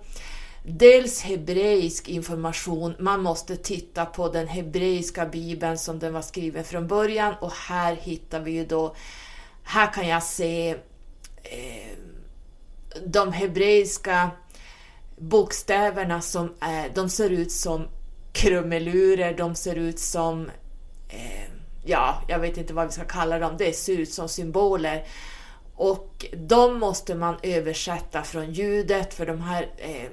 [0.70, 6.86] Dels hebreisk information, man måste titta på den hebreiska bibeln som den var skriven från
[6.86, 7.34] början.
[7.40, 8.94] Och här hittar vi ju då,
[9.62, 10.70] här kan jag se
[11.42, 11.98] eh,
[13.06, 14.30] de hebreiska
[15.18, 17.88] bokstäverna som är, de ser ut som
[18.32, 20.50] krumelurer, de ser ut som,
[21.08, 21.50] eh,
[21.84, 25.06] ja, jag vet inte vad vi ska kalla dem, det ser ut som symboler.
[25.74, 30.10] Och de måste man översätta från ljudet för de här eh,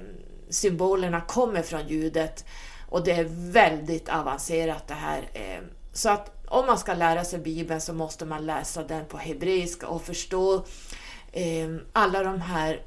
[0.50, 2.44] symbolerna kommer från ljudet
[2.88, 5.30] och det är väldigt avancerat det här.
[5.32, 5.60] Eh,
[5.92, 9.86] så att om man ska lära sig Bibeln så måste man läsa den på hebreiska
[9.86, 10.64] och förstå
[11.32, 12.82] eh, alla de här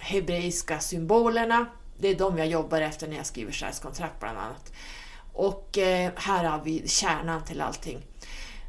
[0.00, 1.66] hebreiska symbolerna.
[1.98, 4.72] Det är de jag jobbar efter när jag skriver själskontrakt bland annat.
[5.32, 8.06] Och eh, här har vi kärnan till allting.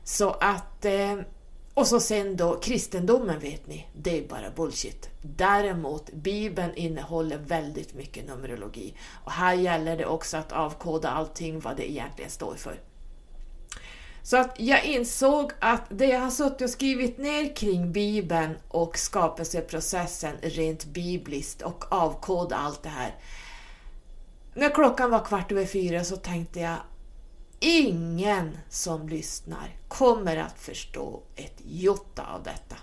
[0.04, 0.86] Så att
[1.78, 5.10] och så sen då kristendomen vet ni, det är bara bullshit.
[5.22, 8.94] Däremot, Bibeln innehåller väldigt mycket numerologi.
[9.24, 12.80] Och här gäller det också att avkoda allting vad det egentligen står för.
[14.24, 18.98] Så att jag insåg att det jag har suttit och skrivit ner kring Bibeln och
[18.98, 23.16] skapelseprocessen rent bibliskt och avkoda allt det här.
[24.54, 26.78] När klockan var kvart över fyra så tänkte jag
[27.60, 32.76] ingen som lyssnar kommer att förstå ett jota av detta.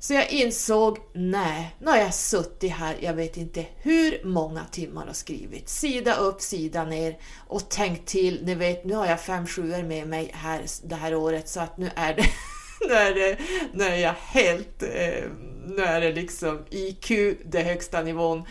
[0.00, 5.06] Så jag insåg, nej, nu har jag suttit här, jag vet inte hur många timmar
[5.06, 9.46] och skrivit, sida upp, sida ner och tänkt till, ni vet, nu har jag fem
[9.46, 12.24] sjuor med mig här det här året så att nu är det,
[12.88, 13.38] nu är det,
[13.72, 15.30] nu är jag helt, eh,
[15.66, 17.10] nu är det liksom IQ,
[17.44, 18.42] det högsta nivån.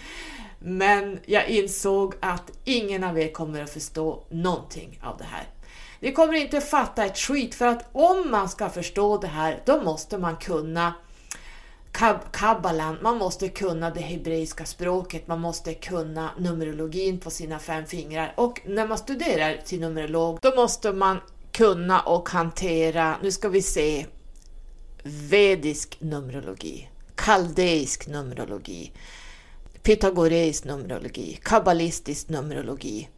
[0.67, 5.43] Men jag insåg att ingen av er kommer att förstå någonting av det här.
[5.99, 9.81] Ni kommer inte fatta ett skit för att om man ska förstå det här, då
[9.81, 10.93] måste man kunna
[12.31, 18.33] kabbalan, man måste kunna det hebreiska språket, man måste kunna numerologin på sina fem fingrar.
[18.37, 21.17] Och när man studerar till numerolog, då måste man
[21.51, 24.05] kunna och hantera, nu ska vi se,
[25.03, 28.91] vedisk numerologi, kaldeisk numerologi,
[29.87, 33.09] pythagoreisk numerologi, kabbalistisk numerologi,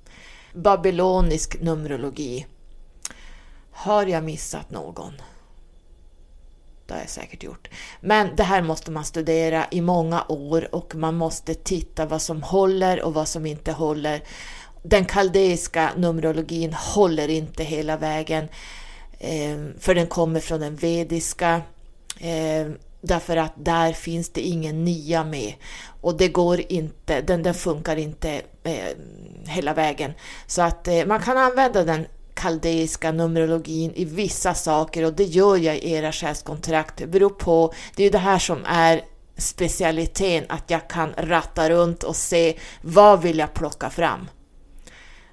[0.54, 2.46] babylonisk numerologi.
[3.72, 5.14] Har jag missat någon?
[6.86, 7.68] Det har jag säkert gjort.
[8.02, 12.44] Men det här måste man studera i många år och man måste titta vad som
[12.44, 14.24] håller och vad som inte håller.
[14.84, 18.48] Den kaldeiska numerologin håller inte hela vägen
[19.20, 21.62] eh, för den kommer från den vediska
[22.20, 22.68] eh,
[23.02, 25.54] därför att där finns det ingen nia med
[26.02, 28.98] och det går inte, den, den funkar inte eh,
[29.48, 30.14] hela vägen.
[30.48, 35.58] Så att eh, man kan använda den kaldeiska numerologin i vissa saker och det gör
[35.58, 36.98] jag i era själskontrakt.
[36.98, 39.02] Det beror på, det är ju det här som är
[39.38, 44.28] specialiteten, att jag kan ratta runt och se vad vill jag plocka fram.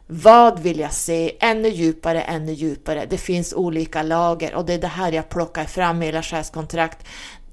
[0.08, 1.36] Vad vill jag se?
[1.40, 3.06] Ännu djupare, ännu djupare.
[3.10, 7.06] Det finns olika lager och det är det här jag plockar fram i era själskontrakt.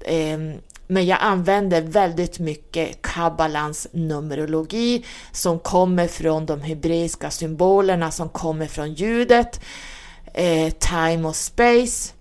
[0.04, 8.28] Ehm, men jag använder väldigt mycket kabbalans numerologi som kommer från de hebreiska symbolerna som
[8.28, 9.60] kommer från ljudet,
[10.34, 12.12] eh, time och space.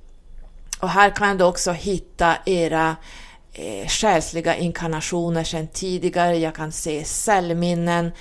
[0.79, 2.95] Och här kan du också hitta era
[3.53, 6.37] eh, själsliga inkarnationer sedan tidigare.
[6.37, 8.11] Jag kan se cellminnen.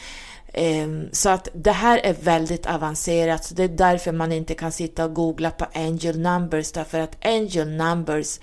[0.55, 4.73] Eh, så att det här är väldigt avancerat, så det är därför man inte kan
[4.73, 8.39] sitta och googla på angel numbers, därför att angel numbers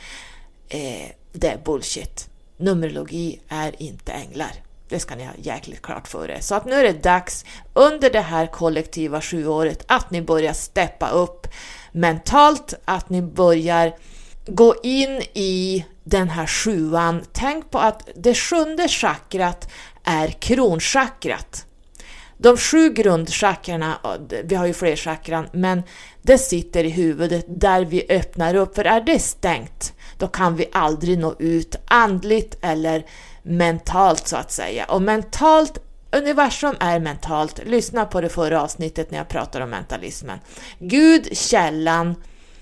[0.69, 2.29] eh, det är bullshit.
[2.57, 4.51] Numerologi är inte änglar.
[4.89, 6.39] Det ska ni ha jäkligt klart för er.
[6.41, 11.09] Så att nu är det dags under det här kollektiva sjuåret att ni börjar steppa
[11.09, 11.47] upp
[11.91, 13.95] mentalt, att ni börjar
[14.45, 17.25] gå in i den här sjuan.
[17.31, 19.69] Tänk på att det sjunde chakrat
[20.03, 21.65] är kronchakrat.
[22.37, 23.99] De sju grundchakrarna,
[24.43, 25.83] vi har ju fler chakran, men
[26.21, 30.69] det sitter i huvudet där vi öppnar upp, för är det stängt, då kan vi
[30.71, 33.05] aldrig nå ut andligt eller
[33.43, 34.85] mentalt så att säga.
[34.85, 35.77] Och mentalt,
[36.11, 37.59] universum är mentalt.
[37.65, 40.39] Lyssna på det förra avsnittet när jag pratar om mentalismen.
[40.79, 42.15] Gud, källan,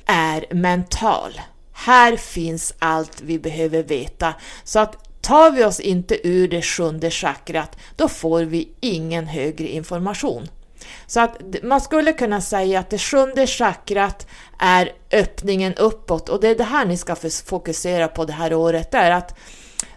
[0.06, 1.42] är mental.
[1.74, 4.34] Här finns allt vi behöver veta.
[4.64, 9.68] Så att tar vi oss inte ur det sjunde chakrat, då får vi ingen högre
[9.68, 10.48] information.
[11.08, 14.28] Så att man skulle kunna säga att det sjunde chakrat
[14.60, 18.92] är öppningen uppåt och det är det här ni ska fokusera på det här året.
[18.92, 19.36] Det är att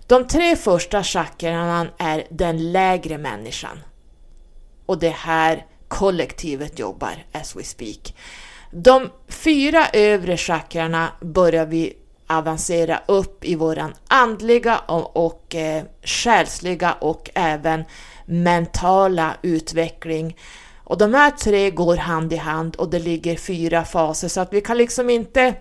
[0.07, 3.79] de tre första chakrarna är den lägre människan.
[4.87, 8.15] Och det är här kollektivet jobbar as we speak.
[8.71, 11.97] De fyra övre chakrarna börjar vi
[12.27, 17.85] avancera upp i våran andliga och, och eh, själsliga och även
[18.27, 20.37] mentala utveckling.
[20.91, 24.53] Och de här tre går hand i hand och det ligger fyra faser så att
[24.53, 25.55] vi kan liksom inte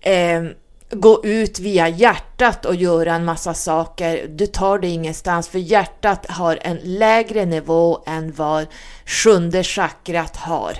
[0.00, 0.42] eh,
[0.90, 4.26] gå ut via hjärtat och göra en massa saker.
[4.28, 8.66] Du tar det ingenstans för hjärtat har en lägre nivå än vad
[9.06, 10.76] sjunde chakrat har,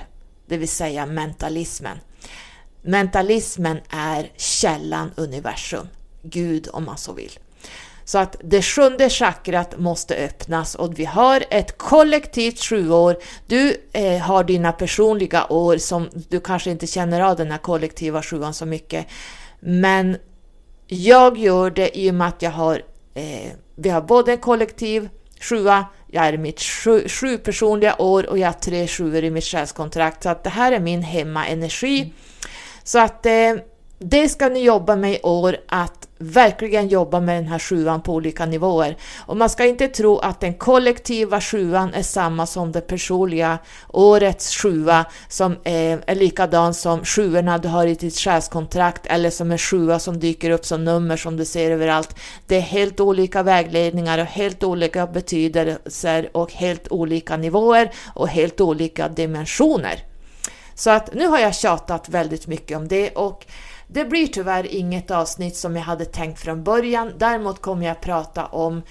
[0.46, 1.98] det vill säga mentalismen.
[2.82, 5.88] Mentalismen är källan universum,
[6.22, 7.38] Gud om man så vill.
[8.06, 13.16] Så att det sjunde chakrat måste öppnas och vi har ett kollektivt sjuår.
[13.46, 18.22] Du eh, har dina personliga år som du kanske inte känner av den här kollektiva
[18.22, 19.06] sjuan så mycket.
[19.60, 20.16] Men
[20.86, 22.82] jag gör det i och med att jag har,
[23.14, 25.08] eh, vi har både en kollektiv
[25.40, 29.30] sjua, jag är i mitt sju, sju personliga år och jag har tre sjuor i
[29.30, 30.22] mitt själskontrakt.
[30.22, 32.12] Så att det här är min hemmaenergi.
[32.84, 33.54] Så att eh,
[33.98, 38.14] det ska ni jobba med i år, att verkligen jobba med den här sjuan på
[38.14, 38.96] olika nivåer.
[39.26, 43.58] Och man ska inte tro att den kollektiva sjuan är samma som det personliga
[43.88, 49.50] årets sjua som är, är likadan som sjuorna du har i ditt själskontrakt eller som
[49.50, 52.16] en sjua som dyker upp som nummer som du ser överallt.
[52.46, 58.60] Det är helt olika vägledningar och helt olika betydelser och helt olika nivåer och helt
[58.60, 60.02] olika dimensioner.
[60.74, 63.46] Så att nu har jag tjatat väldigt mycket om det och
[63.88, 67.12] det blir tyvärr inget avsnitt som jag hade tänkt från början.
[67.18, 68.82] Däremot kommer jag prata om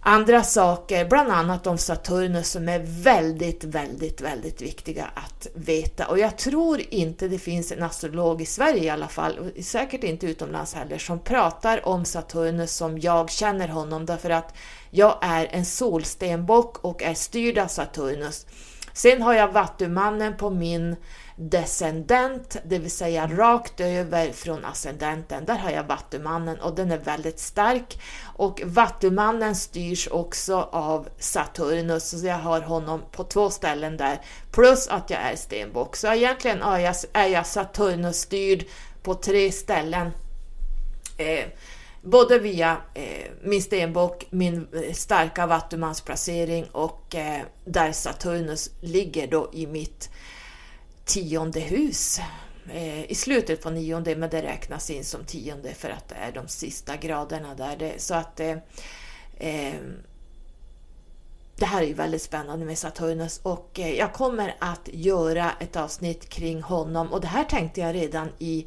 [0.00, 6.06] andra saker, bland annat om Saturnus som är väldigt, väldigt, väldigt viktiga att veta.
[6.06, 10.04] Och jag tror inte det finns en astrolog i Sverige i alla fall, och säkert
[10.04, 14.54] inte utomlands heller, som pratar om Saturnus som jag känner honom därför att
[14.90, 18.46] jag är en solstenbock och är styrd av Saturnus.
[18.92, 20.96] Sen har jag Vattumannen på min
[21.40, 25.44] descendent, det vill säga rakt över från ascendenten.
[25.44, 28.00] Där har jag Vattumannen och den är väldigt stark.
[28.36, 34.20] Och Vattumannen styrs också av Saturnus, så jag har honom på två ställen där.
[34.52, 35.96] Plus att jag är stenbock.
[35.96, 38.64] Så egentligen är jag, är jag Saturnus-styrd
[39.02, 40.10] på tre ställen.
[41.16, 41.44] Eh,
[42.02, 49.50] både via eh, min stenbock, min eh, starka vattumansplacering och eh, där Saturnus ligger då
[49.52, 50.10] i mitt
[51.08, 52.20] tionde hus
[52.72, 56.32] eh, i slutet på nionde, men det räknas in som tionde för att det är
[56.32, 57.76] de sista graderna där.
[57.76, 58.56] Det, så att eh,
[59.38, 59.74] eh
[61.58, 65.76] det här är ju väldigt spännande med Saturnus och eh, jag kommer att göra ett
[65.76, 68.66] avsnitt kring honom och det här tänkte jag redan i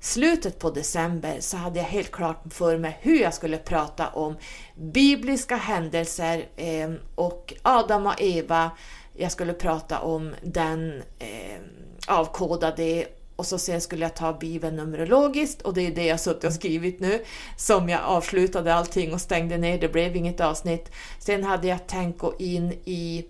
[0.00, 4.36] slutet på december så hade jag helt klart för mig hur jag skulle prata om
[4.74, 8.70] bibliska händelser eh, och Adam och Eva.
[9.14, 11.60] Jag skulle prata om den, eh,
[12.06, 13.06] avkoda det
[13.36, 16.52] och så sen skulle jag ta Bibeln numerologiskt och det är det jag suttit och
[16.52, 17.24] skrivit nu
[17.56, 20.92] som jag avslutade allting och stängde ner, det blev inget avsnitt.
[21.18, 23.26] Sen hade jag tänkt gå in i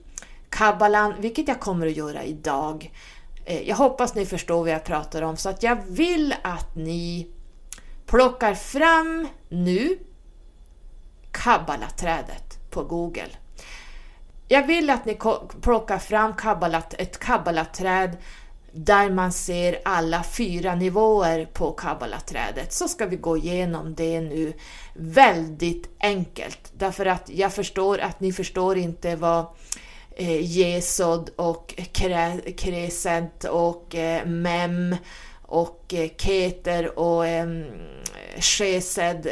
[0.48, 2.92] Kabbalan, vilket jag kommer att göra idag.
[3.44, 7.28] Eh, jag hoppas ni förstår vad jag pratar om så att jag vill att ni
[8.06, 9.98] plockar fram nu
[11.30, 13.30] Kabbalaträdet på Google.
[14.52, 15.18] Jag vill att ni
[15.62, 18.16] plockar fram kabbalat, ett kabbalaträd
[18.72, 24.52] där man ser alla fyra nivåer på kabbalaträdet så ska vi gå igenom det nu
[24.94, 26.72] väldigt enkelt.
[26.76, 29.46] Därför att jag förstår att ni förstår inte vad
[30.16, 31.74] eh, Jesod och
[32.56, 34.96] Kresent och eh, Mem
[35.42, 37.46] och eh, Keter och eh,
[38.38, 39.28] Shesed,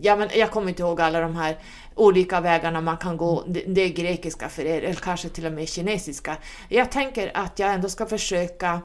[0.00, 1.58] Ja, men jag kommer inte ihåg alla de här
[1.98, 3.44] olika vägarna man kan gå.
[3.66, 6.36] Det är grekiska för er, eller kanske till och med kinesiska.
[6.68, 8.80] Jag tänker att jag ändå ska försöka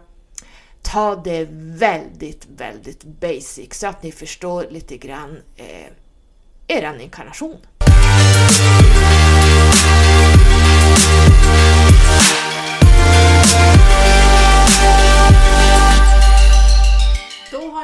[0.82, 5.88] ta det väldigt, väldigt basic så att ni förstår lite grann eh,
[6.68, 7.58] er inkarnation.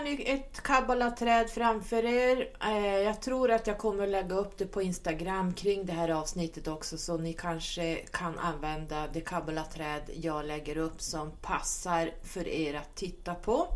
[0.10, 2.50] Har ni ett kabbalaträd framför er.
[2.62, 6.68] Eh, jag tror att jag kommer lägga upp det på Instagram kring det här avsnittet
[6.68, 12.74] också så ni kanske kan använda det kabbalaträd jag lägger upp som passar för er
[12.74, 13.68] att titta på.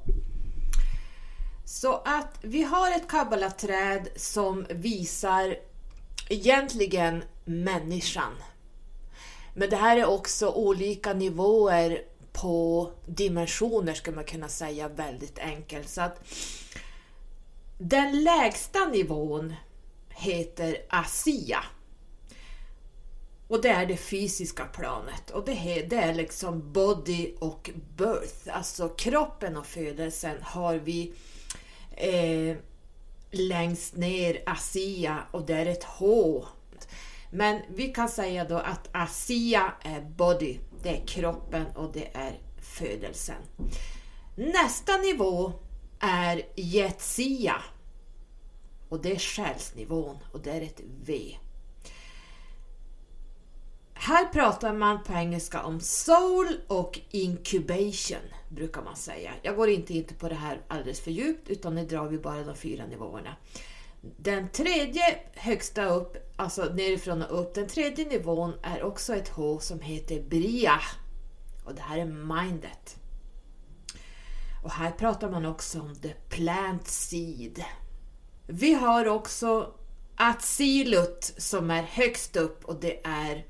[1.66, 5.56] Så att vi har ett kabbalaträd som visar
[6.30, 8.34] egentligen människan.
[9.54, 12.02] Men det här är också olika nivåer
[12.34, 15.90] på dimensioner skulle man kunna säga väldigt enkelt.
[15.90, 16.20] Så att
[17.78, 19.54] den lägsta nivån
[20.10, 21.64] heter ASIA.
[23.48, 25.30] Och det är det fysiska planet.
[25.30, 28.58] Och det, det är liksom body och birth.
[28.58, 31.14] Alltså kroppen och födelsen har vi
[31.92, 32.58] eh,
[33.32, 36.46] längst ner ASIA och det är ett H.
[37.32, 42.40] Men vi kan säga då att ASIA är body det är kroppen och det är
[42.62, 43.42] födelsen.
[44.36, 45.54] Nästa nivå
[46.00, 47.56] är jetsia
[48.90, 51.38] och det är själsnivån och det är ett V.
[53.94, 58.18] Här pratar man på engelska om soul och incubation
[58.50, 59.32] brukar man säga.
[59.42, 62.44] Jag går inte in på det här alldeles för djupt utan nu drar vi bara
[62.44, 63.36] de fyra nivåerna.
[64.02, 69.60] Den tredje högsta upp, alltså nerifrån och upp, den tredje nivån är också ett H
[69.60, 70.80] som heter Bria.
[71.66, 72.98] Och det här är mindet.
[74.64, 77.64] Och här pratar man också om the plant seed.
[78.48, 79.74] Vi har också
[80.16, 83.46] Atsilut som är högst upp och det är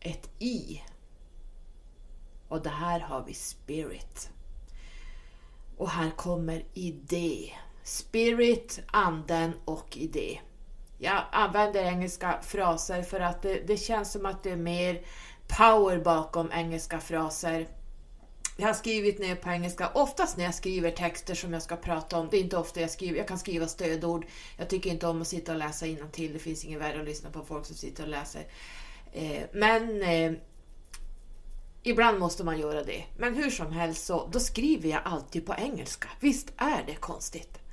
[0.00, 0.82] ett I.
[2.48, 4.30] Och det här har vi spirit.
[5.76, 7.52] Och här kommer idé.
[7.82, 10.40] Spirit, anden och idé.
[10.98, 15.02] Jag använder engelska fraser för att det, det känns som att det är mer
[15.46, 17.68] power bakom engelska fraser.
[18.56, 22.18] Jag har skrivit ner på engelska, oftast när jag skriver texter som jag ska prata
[22.18, 22.28] om.
[22.30, 24.26] Det är inte ofta jag skriver, jag kan skriva stödord.
[24.56, 26.32] Jag tycker inte om att sitta och läsa till.
[26.32, 28.46] det finns ingen värre att lyssna på folk som sitter och läser.
[29.12, 30.32] Eh, men eh,
[31.82, 33.04] ibland måste man göra det.
[33.16, 36.08] Men hur som helst så, då skriver jag alltid på engelska.
[36.20, 37.63] Visst är det konstigt?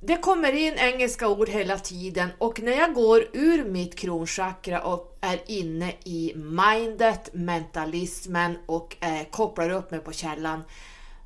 [0.00, 5.18] Det kommer in engelska ord hela tiden och när jag går ur mitt kronchakra och
[5.20, 10.64] är inne i mindet, mentalismen och eh, kopplar upp mig på källan,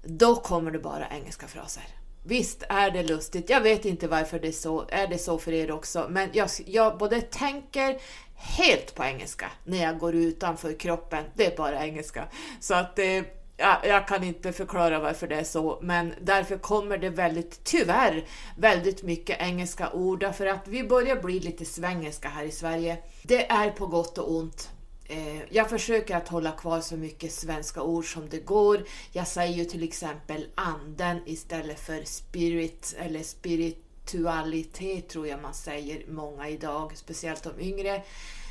[0.05, 1.83] då kommer det bara engelska fraser.
[2.25, 5.53] Visst är det lustigt, jag vet inte varför det är så, är det så för
[5.53, 7.99] er också, men jag, jag både tänker
[8.35, 12.25] helt på engelska när jag går utanför kroppen, det är bara engelska.
[12.61, 13.23] Så att eh,
[13.57, 18.25] jag, jag kan inte förklara varför det är så, men därför kommer det väldigt, tyvärr,
[18.57, 22.99] väldigt mycket engelska ord, för att vi börjar bli lite svengelska här i Sverige.
[23.23, 24.71] Det är på gott och ont.
[25.05, 28.85] Eh, jag försöker att hålla kvar så mycket svenska ord som det går.
[29.13, 36.05] Jag säger ju till exempel anden istället för spirit eller spiritualitet tror jag man säger
[36.09, 38.03] många idag, speciellt de yngre.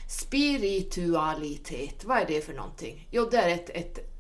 [0.10, 3.08] Spiritualitet, vad är det för någonting?
[3.12, 4.11] Jo, det är ett, ett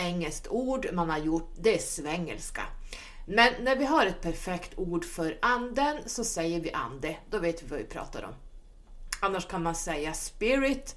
[0.00, 2.62] engelskt ord man har gjort, det är svengelska.
[3.26, 7.62] Men när vi har ett perfekt ord för anden så säger vi ande, då vet
[7.62, 8.34] vi vad vi pratar om.
[9.20, 10.96] Annars kan man säga spirit,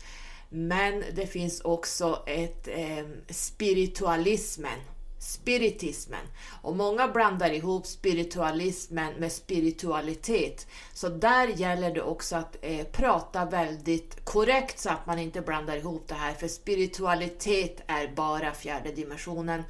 [0.49, 4.79] men det finns också ett eh, spiritualismen
[5.23, 6.25] spiritismen.
[6.61, 10.67] Och många blandar ihop spiritualismen med spiritualitet.
[10.93, 15.77] Så där gäller det också att eh, prata väldigt korrekt så att man inte blandar
[15.77, 16.33] ihop det här.
[16.33, 19.63] För spiritualitet är bara fjärde dimensionen.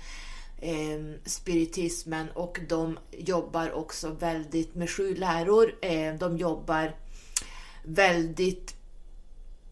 [0.61, 5.75] Eh, spiritismen och de jobbar också väldigt med sju läror.
[5.81, 6.95] Eh, de jobbar
[7.83, 8.75] väldigt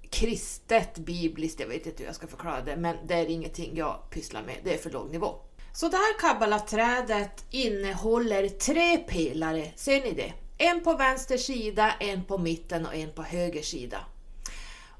[0.09, 3.99] kristet, bibliskt, jag vet inte hur jag ska förklara det, men det är ingenting jag
[4.09, 5.35] pysslar med, det är för låg nivå.
[5.73, 10.33] Så det här kabbalaträdet innehåller tre pelare, ser ni det?
[10.57, 13.97] En på vänster sida, en på mitten och en på höger sida.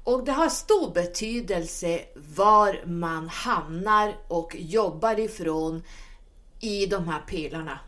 [0.04, 5.82] Och det har stor betydelse var man hamnar och jobbar ifrån
[6.60, 7.78] i de här pelarna.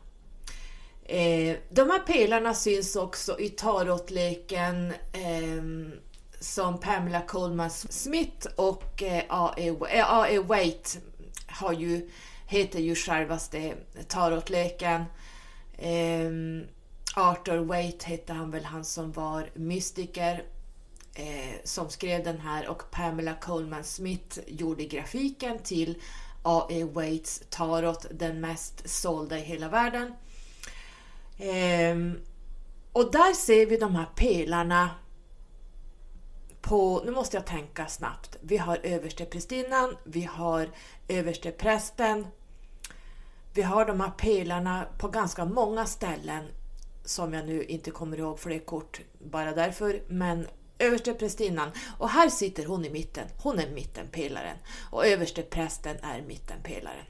[1.05, 5.95] Eh, de här pelarna syns också i tarotleken eh,
[6.41, 9.69] som Pamela Coleman Smith och eh, A.E.
[9.69, 10.91] Eh, Waite
[11.47, 12.11] har ju
[12.47, 13.75] heter ju självaste
[14.09, 15.01] tarotleken.
[15.01, 15.07] Um,
[15.79, 16.67] ehm,
[17.17, 20.45] Arthur Waite hette han väl, han som var mystiker
[21.15, 26.03] eh, som skrev den här och Pamela Coleman Smith gjorde grafiken till
[26.43, 26.85] A.E.
[26.85, 30.15] Waits tarot, den mest sålda i hela världen.
[31.39, 32.21] Eh,
[32.93, 34.91] och där ser vi de här pelarna
[36.65, 40.71] på, nu måste jag tänka snabbt, vi har översteprästinnan, vi har
[41.09, 42.27] översteprästen,
[43.55, 46.45] vi har de här pelarna på ganska många ställen
[47.05, 50.47] som jag nu inte kommer ihåg för det är kort bara därför, men
[50.79, 51.71] översteprästinnan.
[51.99, 54.57] Och här sitter hon i mitten, hon är mittenpelaren.
[54.91, 57.05] Och översteprästen är mittenpelaren.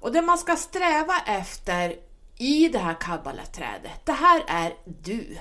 [0.00, 1.96] Och det man ska sträva efter
[2.36, 5.38] i det här kabbalaträdet, det här är du.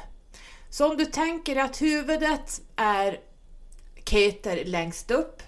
[0.76, 3.20] Så om du tänker att huvudet är
[4.06, 5.42] Keter längst upp,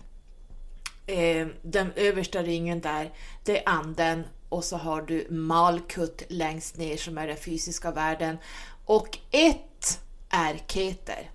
[1.08, 3.14] eh, den översta ringen där,
[3.44, 8.38] det är anden och så har du Malkut längst ner som är den fysiska världen
[8.86, 10.00] och ett
[10.30, 11.32] är Keter.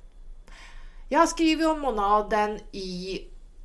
[1.08, 3.20] Jag har skrivit om monaden i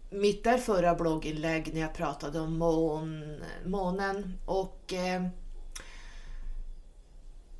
[0.09, 5.27] mitt där förra blogginlägg när jag pratade om mån, månen och eh,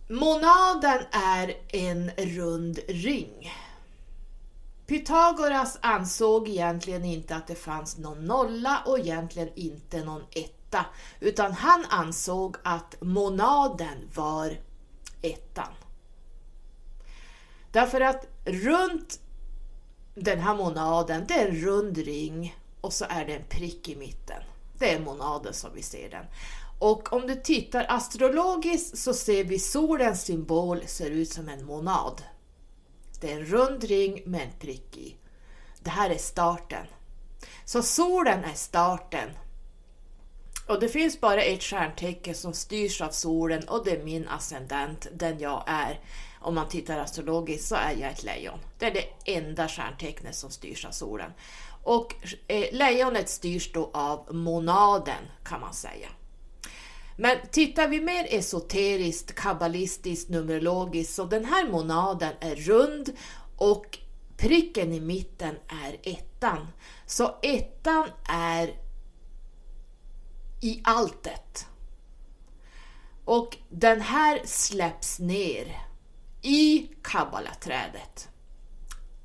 [0.10, 3.52] Monaden är en rund ring.
[4.86, 10.86] Pythagoras ansåg egentligen inte att det fanns någon nolla och egentligen inte någon etta,
[11.20, 14.58] utan han ansåg att monaden var
[15.22, 15.74] ettan.
[17.72, 19.20] Därför att runt
[20.16, 23.96] den här monaden, det är en rund ring och så är det en prick i
[23.96, 24.44] mitten.
[24.80, 26.26] Det är monaden som vi ser den.
[26.80, 32.24] Och om du tittar astrologiskt så ser vi solens symbol ser ut som en monad.
[33.22, 35.16] Det är en rund ring med en prick i.
[35.80, 36.86] Det här är starten.
[37.66, 39.30] Så solen är starten.
[40.68, 45.08] Och det finns bara ett stjärntecken som styrs av solen och det är min ascendent,
[45.14, 46.00] den jag är.
[46.42, 48.60] Om man tittar astrologiskt så är jag ett lejon.
[48.80, 51.32] Det är det enda stjärntecknet som styrs av solen.
[51.84, 52.16] Och
[52.48, 56.10] eh, lejonet styrs då av monaden kan man säga.
[57.20, 63.14] Men tittar vi mer esoteriskt, kabbalistiskt, numerologiskt så den här monaden är rund
[63.56, 64.00] och
[64.38, 66.68] pricken i mitten är ettan.
[67.06, 68.68] Så ettan är
[70.62, 71.68] i alltet.
[73.26, 75.82] Och den här släpps ner
[76.42, 78.30] i kabbalaträdet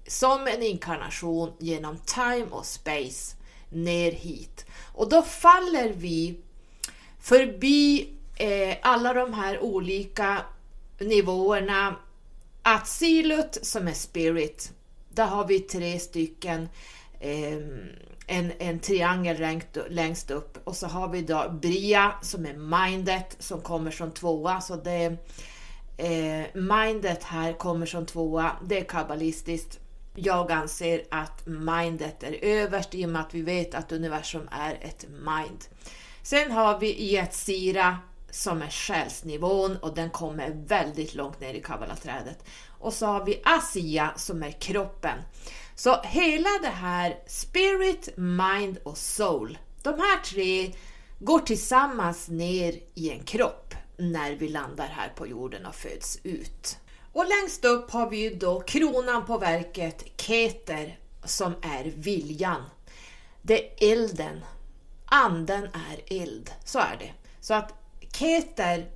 [0.07, 3.36] som en inkarnation genom time och space
[3.68, 4.66] ner hit.
[4.95, 6.40] Och då faller vi
[7.23, 10.43] förbi eh, alla de här olika
[10.99, 11.97] nivåerna.
[12.62, 14.73] Att silot, som är spirit,
[15.09, 16.68] där har vi tre stycken
[17.20, 17.57] eh,
[18.27, 23.37] en, en triangel längst, längst upp och så har vi då Bria som är mindet
[23.39, 24.61] som kommer som tvåa.
[24.61, 25.16] Så det,
[25.97, 29.79] eh, mindet här kommer som tvåa, det är kabbalistiskt.
[30.14, 34.79] Jag anser att mindet är överst i och med att vi vet att universum är
[34.81, 35.64] ett mind.
[36.23, 37.99] Sen har vi Yetzira
[38.31, 42.45] som är själsnivån och den kommer väldigt långt ner i kabbalaträdet.
[42.79, 45.18] Och så har vi Asia som är kroppen.
[45.75, 50.73] Så hela det här Spirit, Mind och Soul, de här tre
[51.18, 56.79] går tillsammans ner i en kropp när vi landar här på jorden och föds ut.
[57.12, 62.62] Och längst upp har vi ju då kronan på verket, Keter, som är viljan.
[63.43, 64.41] Det är elden.
[65.15, 67.13] Anden är eld, så är det.
[67.41, 67.75] Så att
[68.13, 68.91] Keter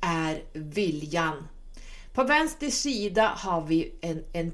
[0.00, 1.48] är viljan.
[2.12, 4.52] På vänster sida har vi en, en,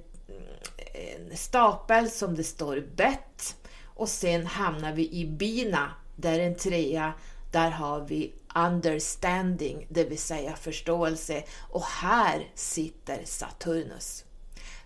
[0.95, 7.13] en stapel som det står bett och sen hamnar vi i bina, där en trea,
[7.53, 11.45] där har vi understanding, det vill säga förståelse.
[11.71, 14.25] Och här sitter Saturnus.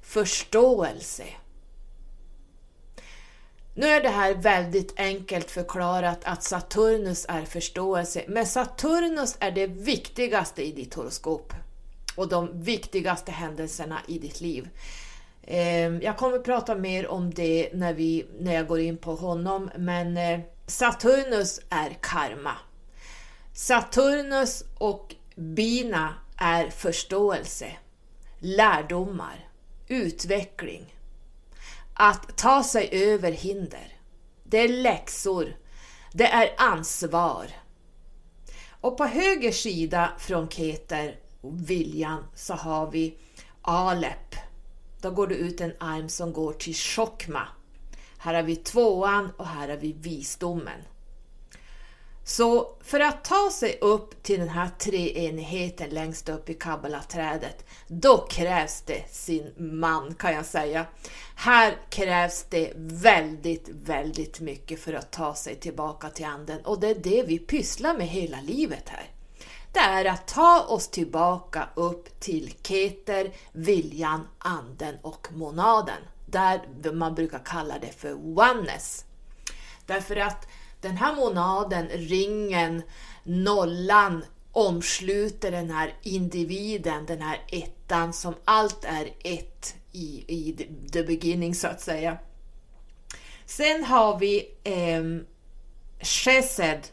[0.03, 1.25] Förståelse.
[3.79, 9.67] Nu är det här väldigt enkelt förklarat att Saturnus är förståelse, men Saturnus är det
[9.67, 11.53] viktigaste i ditt horoskop
[12.15, 14.69] och de viktigaste händelserna i ditt liv.
[15.47, 19.71] Ehm, jag kommer prata mer om det när, vi, när jag går in på honom,
[19.79, 22.53] men eh, Saturnus är karma.
[23.53, 27.73] Saturnus och bina är förståelse,
[28.39, 29.49] lärdomar,
[29.89, 30.96] utveckling,
[31.99, 33.93] att ta sig över hinder.
[34.45, 35.57] Det är läxor,
[36.13, 37.47] det är ansvar.
[38.81, 43.19] Och på höger sida från Keter, viljan, så har vi
[43.63, 44.35] Alep.
[45.01, 47.49] Då går det ut en arm som går till Chokma.
[48.19, 50.81] Här har vi tvåan och här har vi visdomen.
[52.29, 58.19] Så för att ta sig upp till den här treenigheten längst upp i kabbalaträdet, då
[58.19, 60.87] krävs det sin man kan jag säga.
[61.37, 66.89] Här krävs det väldigt, väldigt mycket för att ta sig tillbaka till anden och det
[66.89, 69.11] är det vi pysslar med hela livet här.
[69.73, 76.03] Det är att ta oss tillbaka upp till Keter, viljan, anden och monaden.
[76.27, 79.05] Där man brukar kalla det för oneness.
[79.87, 80.47] Därför att
[80.87, 82.83] den här monaden, ringen,
[83.25, 91.03] nollan omsluter den här individen, den här ettan som allt är ett i, i the
[91.03, 92.19] beginning så att säga.
[93.45, 95.05] Sen har vi eh,
[96.01, 96.87] Chesed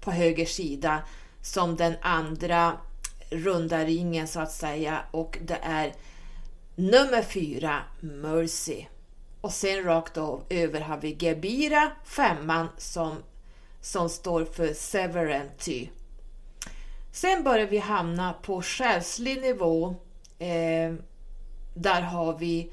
[0.00, 1.02] på höger sida
[1.42, 2.78] som den andra
[3.30, 5.94] runda ringen så att säga och det är
[6.74, 8.86] nummer fyra, Mercy.
[9.40, 13.16] Och sen rakt av över har vi Gebira, femman, som,
[13.80, 15.88] som står för Severenty.
[17.12, 19.94] Sen börjar vi hamna på själslig nivå.
[20.38, 20.94] Eh,
[21.74, 22.72] där har vi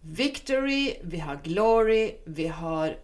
[0.00, 2.96] Victory, vi har Glory, vi har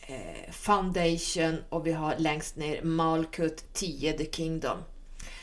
[0.00, 4.78] eh, Foundation och vi har längst ner Malkut 10, The Kingdom.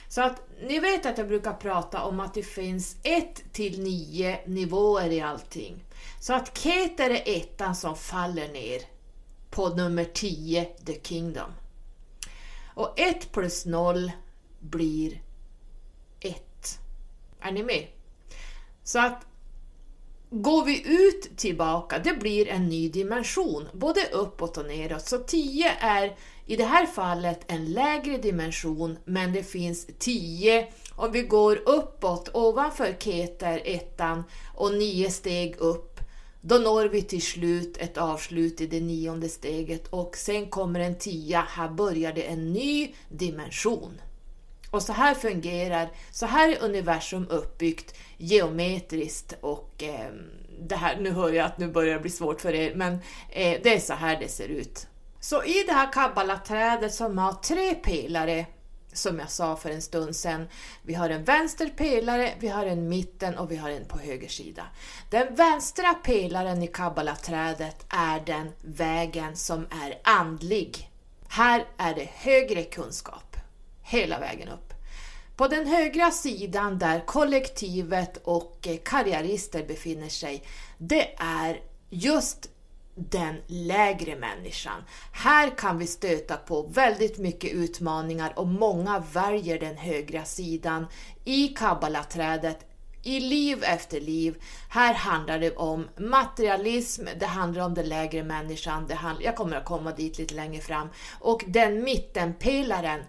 [0.07, 4.39] Så att ni vet att jag brukar prata om att det finns 1 till 9
[4.45, 5.83] nivåer i allting.
[6.19, 8.81] Så att Keter är ettan som faller ner
[9.49, 11.51] på nummer 10, The Kingdom.
[12.75, 14.11] Och 1 plus 0
[14.59, 15.21] blir
[16.19, 16.79] 1.
[17.39, 17.87] Är ni med?
[18.83, 19.25] Så att
[20.29, 25.07] går vi ut tillbaka, det blir en ny dimension, både uppåt och neråt.
[25.07, 31.11] Så 10 är i det här fallet en lägre dimension, men det finns 10 om
[31.11, 34.23] vi går uppåt ovanför Keter, ettan,
[34.53, 35.92] och 9 steg upp
[36.45, 40.97] då når vi till slut ett avslut i det nionde steget och sen kommer en
[40.97, 44.01] tia, här börjar det en ny dimension.
[44.69, 50.11] Och så här fungerar, så här är universum uppbyggt geometriskt och eh,
[50.59, 52.93] det här, nu hör jag att nu börjar det bli svårt för er, men
[53.29, 54.87] eh, det är så här det ser ut.
[55.19, 58.45] Så i det här kabbalaträdet som har tre pelare,
[58.93, 60.47] som jag sa för en stund sedan,
[60.81, 64.27] vi har en vänster pelare, vi har en mitten och vi har en på höger
[64.27, 64.63] sida.
[65.09, 70.89] Den vänstra pelaren i kabbalaträdet är den vägen som är andlig.
[71.27, 73.37] Här är det högre kunskap,
[73.81, 74.73] hela vägen upp.
[75.35, 80.43] På den högra sidan där kollektivet och karriärister befinner sig,
[80.77, 82.49] det är just
[82.95, 84.83] den lägre människan.
[85.11, 90.87] Här kan vi stöta på väldigt mycket utmaningar och många väljer den högra sidan
[91.23, 92.65] i kabbalaträdet
[93.03, 94.43] i liv efter liv.
[94.69, 99.57] Här handlar det om materialism, det handlar om den lägre människan, det handlar, jag kommer
[99.57, 100.89] att komma dit lite längre fram.
[101.19, 102.99] Och den mittenpelaren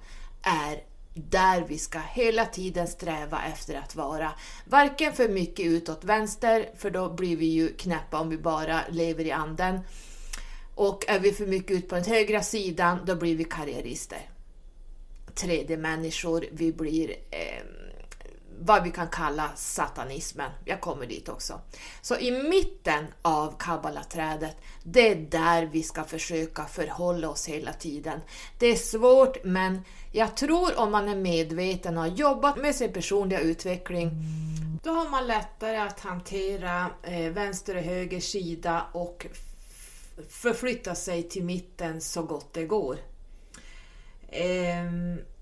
[0.43, 4.33] är där vi ska hela tiden sträva efter att vara.
[4.65, 9.25] Varken för mycket utåt vänster, för då blir vi ju knäppa om vi bara lever
[9.25, 9.81] i anden.
[10.75, 14.31] Och är vi för mycket ut på den högra sidan, då blir vi karriärister.
[15.35, 17.65] 3D-människor, vi blir eh,
[18.61, 20.51] vad vi kan kalla satanismen.
[20.65, 21.61] Jag kommer dit också.
[22.03, 28.21] Så i mitten av kabbalaträdet, det är där vi ska försöka förhålla oss hela tiden.
[28.59, 29.81] Det är svårt, men
[30.17, 34.11] jag tror om man är medveten och har jobbat med sin personliga utveckling,
[34.83, 39.27] då har man lättare att hantera eh, vänster och höger sida och
[40.29, 42.99] förflytta sig till mitten så gott det går.
[44.29, 44.93] Eh,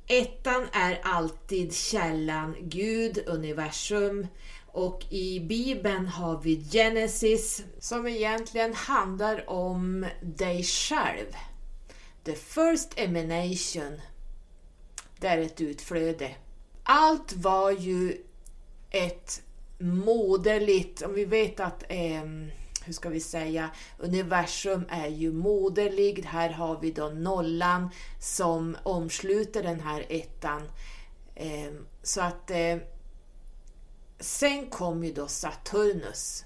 [0.06, 4.26] Ettan är alltid källan, Gud, universum
[4.66, 11.26] och i Bibeln har vi Genesis som egentligen handlar om dig själv.
[12.24, 14.00] The first emanation,
[15.22, 16.30] det är ett utflöde.
[16.82, 18.16] Allt var ju
[18.90, 19.42] ett
[19.78, 22.22] moderligt, om vi vet att eh,
[22.84, 26.24] hur ska vi säga, universum är ju moderligt.
[26.24, 27.88] Här har vi då nollan
[28.20, 30.62] som omsluter den här ettan.
[31.34, 32.76] Eh, så att eh,
[34.20, 36.44] sen kom ju då Saturnus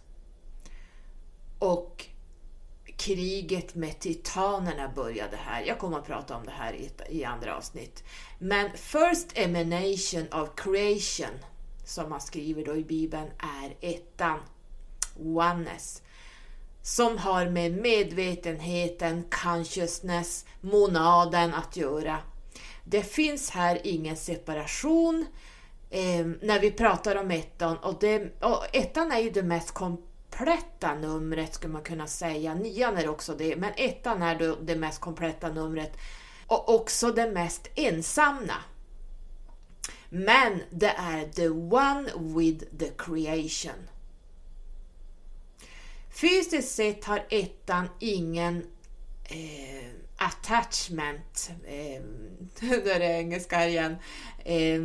[1.59, 2.07] och
[2.97, 5.63] kriget med titanerna började här.
[5.63, 8.05] Jag kommer att prata om det här i, i andra avsnitt.
[8.39, 11.39] Men First Emanation of Creation,
[11.85, 14.39] som man skriver då i Bibeln, är ettan.
[15.19, 16.03] Oneness
[16.87, 22.19] som har med medvetenheten, consciousness, monaden att göra.
[22.85, 25.27] Det finns här ingen separation
[25.91, 29.71] eh, när vi pratar om ettan och, det, och ettan är ju det mest
[30.37, 32.55] kompletta numret skulle man kunna säga.
[32.55, 35.97] Nian är också det, men ettan är då det mest kompletta numret
[36.47, 38.55] och också det mest ensamma.
[40.09, 42.11] Men det är the one
[42.41, 43.89] with the creation.
[46.11, 48.67] Fysiskt sett har ettan ingen
[49.25, 52.03] eh, attachment, eh,
[52.61, 53.97] det är engelska igen,
[54.45, 54.83] eh,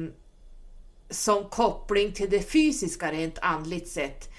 [1.10, 4.31] som koppling till det fysiska rent andligt sett.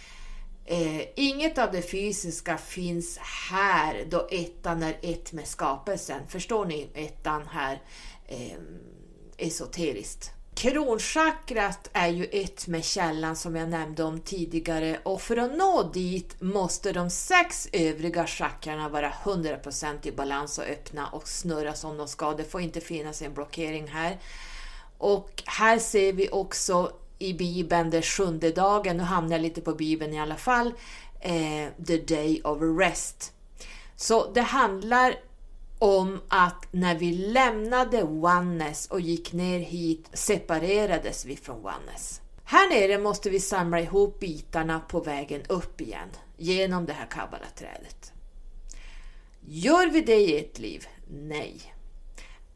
[0.65, 3.19] Eh, inget av det fysiska finns
[3.51, 6.21] här då ettan är ett med skapelsen.
[6.29, 7.83] Förstår ni ettan här
[8.27, 8.59] eh,
[9.37, 10.31] esoteriskt?
[10.55, 15.91] Kronchakrat är ju ett med källan som jag nämnde om tidigare och för att nå
[15.95, 21.97] dit måste de sex övriga chakrarna vara 100% i balans och öppna och snurra som
[21.97, 22.35] de ska.
[22.35, 24.19] Det får inte finnas en blockering här.
[24.99, 26.93] Och här ser vi också
[27.23, 30.73] i Bibeln den sjunde dagen, nu hamnar jag lite på Bibeln i alla fall,
[31.21, 33.33] eh, the day of rest.
[33.97, 35.15] Så det handlar
[35.79, 42.21] om att när vi lämnade oneness och gick ner hit separerades vi från oneness.
[42.45, 48.13] Här nere måste vi samla ihop bitarna på vägen upp igen genom det här kabbalaträdet.
[49.41, 50.87] Gör vi det i ett liv?
[51.09, 51.72] Nej.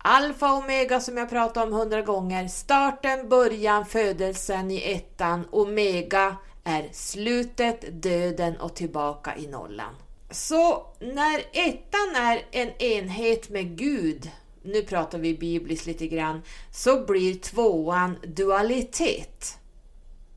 [0.08, 6.36] Alfa och omega som jag pratat om hundra gånger, starten, början, födelsen i ettan, omega
[6.64, 9.94] är slutet, döden och tillbaka i nollan.
[10.30, 14.30] Så när ettan är en enhet med Gud,
[14.62, 16.42] nu pratar vi bibliskt lite grann,
[16.72, 19.58] så blir tvåan dualitet.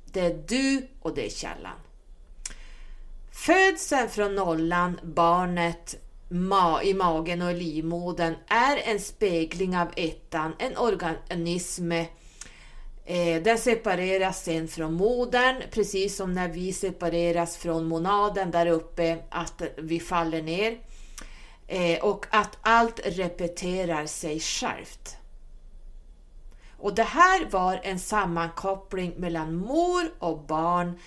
[0.06, 1.78] Det är du och det är källan.
[3.32, 10.78] Födseln från nollan, barnet ma i magen och livmodern, är en spegling av ettan, en
[10.78, 11.92] organism
[13.10, 19.18] Eh, den separeras sen från modern, precis som när vi separeras från monaden där uppe,
[19.30, 20.78] att vi faller ner.
[21.68, 25.18] Eh, och att allt repeterar sig självt.
[26.78, 31.00] Och det här var en sammankoppling mellan mor och barn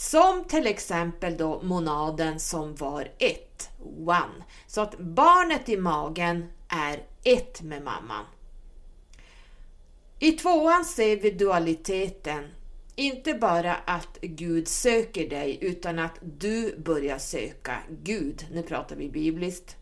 [0.00, 3.70] som till exempel då monaden som var ett,
[4.06, 4.44] one.
[4.66, 8.24] Så att barnet i magen är ett med mamman.
[10.18, 12.44] I tvåan ser vi dualiteten.
[12.94, 18.46] Inte bara att Gud söker dig utan att du börjar söka Gud.
[18.52, 19.76] Nu pratar vi bibliskt.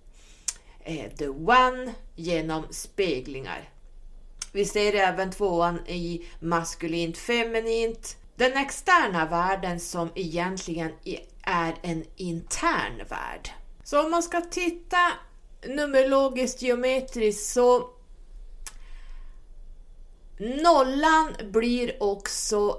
[0.81, 3.69] Eh, the one genom speglingar.
[4.53, 8.17] Vi ser även tvåan i maskulint feminint.
[8.39, 10.93] Den externa världen som egentligen
[11.43, 13.51] är en intern värld.
[13.85, 14.97] Så om man ska titta
[15.67, 17.91] numerologiskt geometriskt så
[20.39, 22.77] Nollan blir också,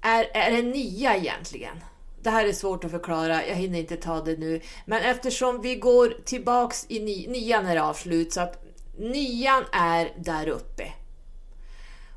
[0.00, 1.84] är, är en nia egentligen.
[2.22, 4.60] Det här är svårt att förklara, jag hinner inte ta det nu.
[4.84, 8.64] Men eftersom vi går tillbaks i ni, nian är avslut, så att
[8.98, 10.92] nian är där uppe.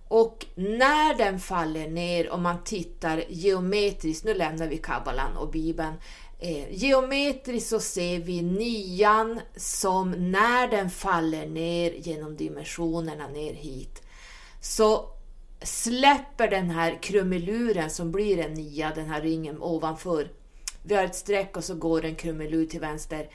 [0.10, 5.93] Och när den faller ner, om man tittar geometriskt, nu lämnar vi kabbalan och bibeln,
[6.39, 14.01] eh, geometriskt så ser vi nian som när den faller ner genom dimensionerna ner hit,
[14.62, 15.10] så
[15.62, 20.32] släpper den här krumeluren som blir en nia, den här ringen ovanför.
[20.84, 23.30] Vi har ett streck och så går en krumelur till vänster.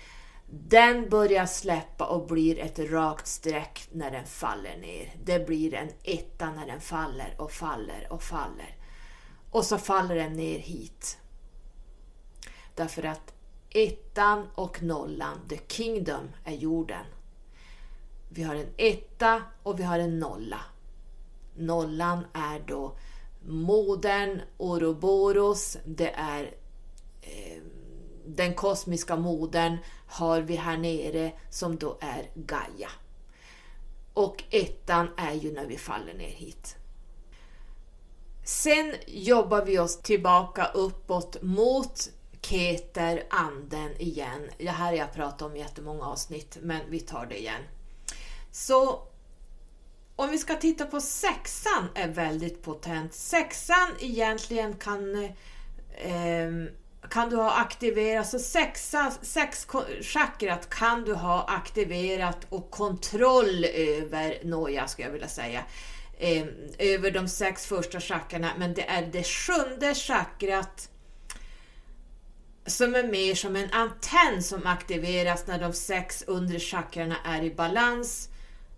[0.46, 5.16] Den börjar släppa och blir ett rakt streck när den faller ner.
[5.24, 8.76] Det blir en etta när den faller och faller och faller.
[9.50, 11.18] Och så faller den ner hit.
[12.74, 13.34] Därför att
[13.70, 17.06] ettan och nollan, the kingdom, är jorden.
[18.28, 20.60] Vi har en etta och vi har en nolla.
[21.56, 22.96] Nollan är då
[23.46, 26.54] modern, Ouroboros, det är
[27.22, 27.62] eh,
[28.26, 32.90] den kosmiska modern har vi här nere som då är Gaia.
[34.14, 36.76] Och ettan är ju när vi faller ner hit.
[38.44, 42.08] Sen jobbar vi oss tillbaka uppåt mot
[42.40, 44.50] Keter, anden igen.
[44.58, 47.62] Det här har jag pratat om i jättemånga avsnitt, men vi tar det igen.
[48.50, 49.02] Så
[50.16, 53.14] om vi ska titta på sexan är väldigt potent.
[53.14, 55.30] Sexan egentligen kan eh,
[55.96, 56.68] ehm,
[57.10, 59.66] kan du ha aktiverat, så sexa, sex
[60.02, 65.64] chakrat kan du ha aktiverat och kontroll över, noja skulle jag vilja säga,
[66.18, 66.46] eh,
[66.78, 70.88] över de sex första chakrarna, men det är det sjunde chakrat
[72.66, 77.54] som är mer som en antenn som aktiveras när de sex undre chakrarna är i
[77.54, 78.28] balans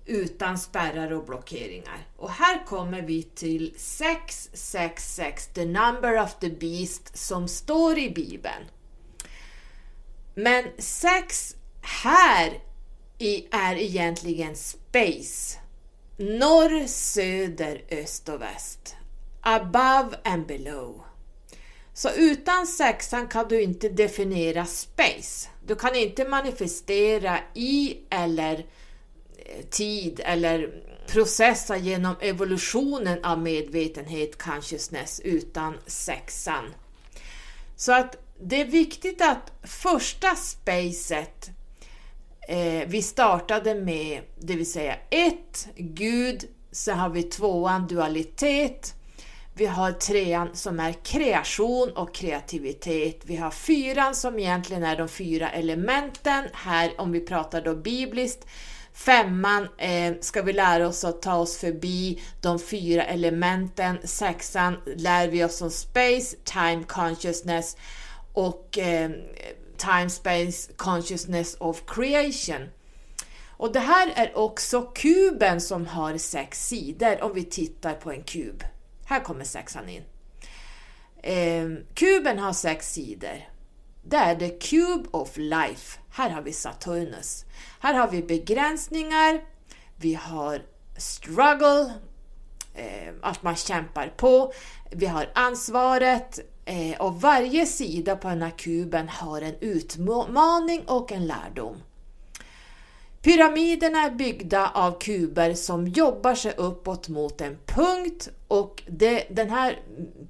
[0.07, 2.07] utan spärrar och blockeringar.
[2.17, 8.65] Och här kommer vi till 666, the number of the beast, som står i Bibeln.
[10.35, 12.63] Men 6 här
[13.19, 15.59] är egentligen space.
[16.17, 18.97] Norr, söder, öst och väst.
[19.41, 21.03] Above and below.
[21.93, 25.49] Så utan sexan kan du inte definiera space.
[25.67, 28.67] Du kan inte manifestera i eller
[29.71, 30.71] tid eller
[31.07, 36.65] processa genom evolutionen av medvetenhet, consciousness, utan sexan.
[37.77, 41.51] Så att det är viktigt att första spacet
[42.49, 48.95] eh, vi startade med, det vill säga ett, Gud, sen har vi tvåan, dualitet,
[49.59, 53.21] vi har trean som är kreation och kreativitet.
[53.25, 58.47] Vi har fyran som egentligen är de fyra elementen, här om vi pratar då bibliskt,
[58.97, 63.99] Femman eh, ska vi lära oss att ta oss förbi de fyra elementen.
[64.05, 67.77] Sexan lär vi oss om space, time consciousness
[68.33, 69.11] och eh,
[69.77, 72.69] time space consciousness of creation.
[73.47, 78.23] Och det här är också kuben som har sex sidor om vi tittar på en
[78.23, 78.65] kub.
[79.07, 80.03] Här kommer sexan in.
[81.23, 83.56] Eh, kuben har sex sidor.
[84.09, 85.99] Det är the cube of life.
[86.11, 87.45] Här har vi Saturnus.
[87.81, 89.41] Här har vi begränsningar,
[89.97, 90.63] vi har
[90.97, 91.93] struggle,
[92.75, 94.53] eh, att man kämpar på,
[94.91, 101.13] vi har ansvaret eh, och varje sida på den här kuben har en utmaning och
[101.13, 101.77] en lärdom.
[103.23, 109.51] Pyramiderna är byggda av kuber som jobbar sig uppåt mot en punkt och det, den
[109.51, 109.79] här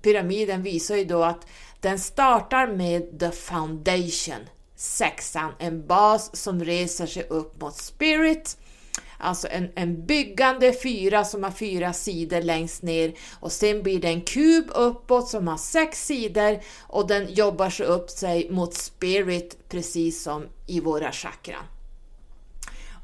[0.03, 1.47] pyramiden visar ju då att
[1.81, 8.57] den startar med the foundation, sexan, en bas som reser sig upp mot spirit,
[9.19, 14.09] alltså en, en byggande fyra som har fyra sidor längst ner och sen blir det
[14.09, 19.69] en kub uppåt som har sex sidor och den jobbar sig upp sig mot spirit
[19.69, 21.65] precis som i våra chakran.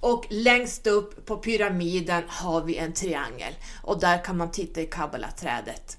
[0.01, 4.87] Och längst upp på pyramiden har vi en triangel och där kan man titta i
[4.87, 5.99] kabbalaträdet.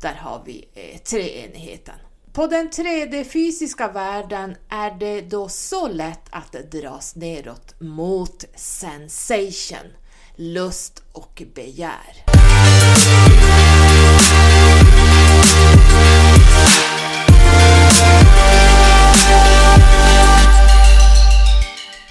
[0.00, 1.94] Där har vi eh, treenigheten.
[2.32, 9.92] På den 3D fysiska världen är det då så lätt att dras neråt mot sensation,
[10.36, 12.24] lust och begär.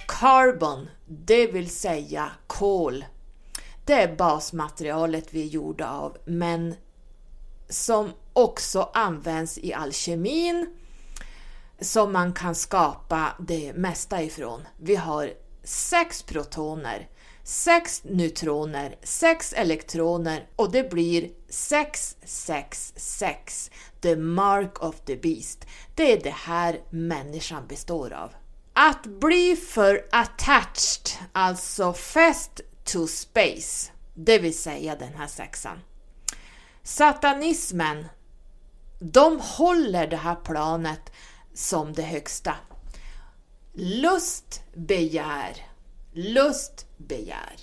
[0.08, 3.06] Carbon, det vill säga kol,
[3.86, 6.76] det är basmaterialet vi är gjorda av, men
[7.72, 10.68] som också används i alkemin
[11.82, 14.68] som man kan skapa det mesta ifrån.
[14.78, 17.10] Vi har sex protoner,
[17.44, 25.66] sex neutroner, sex elektroner och det blir 666, the mark of the beast.
[25.96, 28.32] Det är det här människan består av.
[28.74, 35.80] Att bli för attached, alltså fäst to space, det vill säga den här sexan.
[36.84, 38.06] Satanismen,
[39.00, 41.12] de håller det här planet
[41.54, 42.56] som det högsta.
[43.74, 45.56] Lust, begär,
[46.14, 47.56] lust, begär.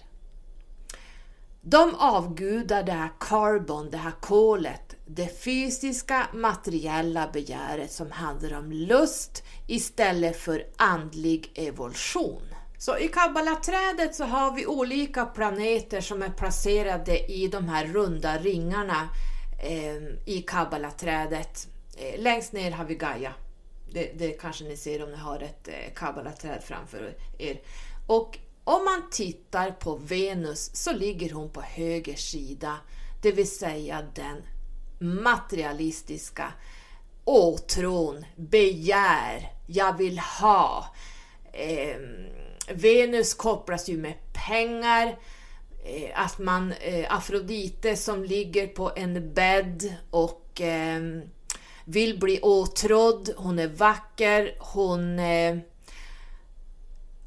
[1.60, 8.72] De avgudar det här carbon, det här kolet, det fysiska materiella begäret som handlar om
[8.72, 12.42] lust istället för andlig evolution.
[12.78, 18.38] Så i kabbalaträdet så har vi olika planeter som är placerade i de här runda
[18.38, 19.08] ringarna
[19.62, 21.68] eh, i kabbalaträdet.
[21.96, 23.34] Eh, längst ner har vi Gaia.
[23.92, 27.60] Det, det, kanske ni ser om ni har ett eh, kabbalaträd framför er.
[28.06, 32.76] Och om man tittar på Venus så ligger hon på höger sida,
[33.22, 34.42] det vill säga den
[34.98, 36.52] materialistiska
[37.24, 40.94] åtrån, begär, jag vill ha.
[41.52, 41.96] Eh,
[42.74, 45.18] Venus kopplas ju med pengar,
[45.84, 51.00] eh, att man, eh, Afrodite som ligger på en bädd och eh,
[51.84, 55.56] vill bli åtrådd, hon är vacker, hon eh,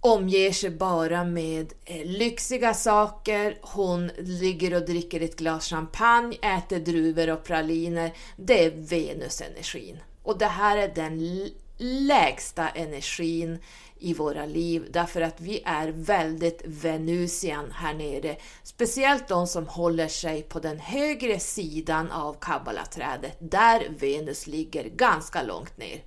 [0.02, 6.80] omger sig bara med eh, lyxiga saker, hon ligger och dricker ett glas champagne, äter
[6.80, 8.14] druvor och praliner.
[8.38, 9.98] Det är Venusenergin.
[10.24, 13.60] Och det här är den lägsta energin
[14.02, 18.38] i våra liv därför att vi är väldigt venusian här nere.
[18.64, 25.44] Speciellt de som håller sig på den högre sidan av kabbalaträdet där Venus ligger ganska
[25.44, 26.04] långt ner.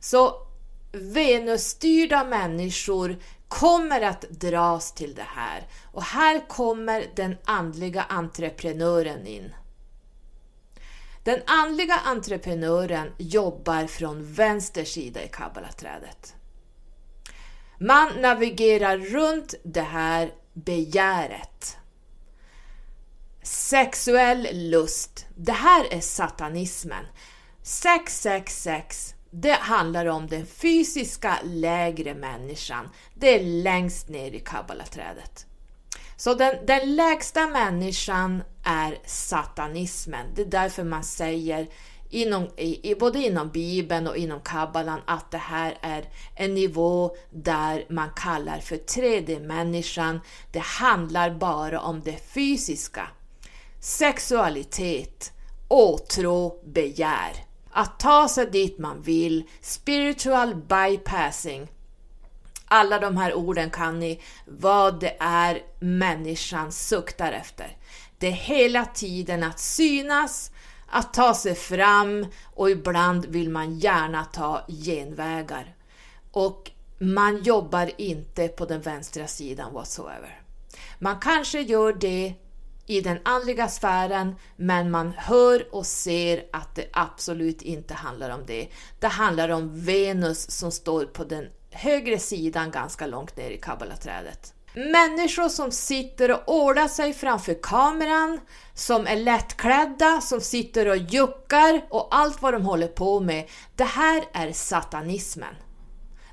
[0.00, 0.34] Så
[0.92, 3.16] Venusstyrda människor
[3.48, 9.54] kommer att dras till det här och här kommer den andliga entreprenören in.
[11.24, 16.34] Den andliga entreprenören jobbar från vänster sida i kabbalaträdet.
[17.78, 21.76] Man navigerar runt det här begäret.
[23.42, 27.04] Sexuell lust, det här är satanismen.
[27.62, 32.88] 666 det handlar om den fysiska lägre människan.
[33.14, 35.46] Det är längst ner i kabbalaträdet.
[36.16, 40.26] Så den, den lägsta människan är satanismen.
[40.34, 41.68] Det är därför man säger
[42.10, 46.04] inom, i, både inom Bibeln och inom kabbalan att det här är
[46.34, 50.20] en nivå där man kallar för 3D-människan.
[50.52, 53.08] Det handlar bara om det fysiska.
[53.80, 55.32] Sexualitet,
[55.68, 57.32] åtrå, begär.
[57.70, 61.68] Att ta sig dit man vill, spiritual bypassing.
[62.64, 67.76] Alla de här orden kan ni, vad det är människan suktar efter.
[68.18, 70.50] Det är hela tiden att synas,
[70.90, 75.74] att ta sig fram och ibland vill man gärna ta genvägar.
[76.32, 80.40] Och man jobbar inte på den vänstra sidan whatsoever.
[80.98, 82.34] Man kanske gör det
[82.86, 88.46] i den andliga sfären, men man hör och ser att det absolut inte handlar om
[88.46, 88.68] det.
[88.98, 94.54] Det handlar om Venus som står på den högre sidan ganska långt ner i kabbalaträdet.
[94.74, 98.40] Människor som sitter och ordar sig framför kameran,
[98.78, 103.48] som är lättklädda, som sitter och juckar och allt vad de håller på med.
[103.76, 105.54] Det här är satanismen.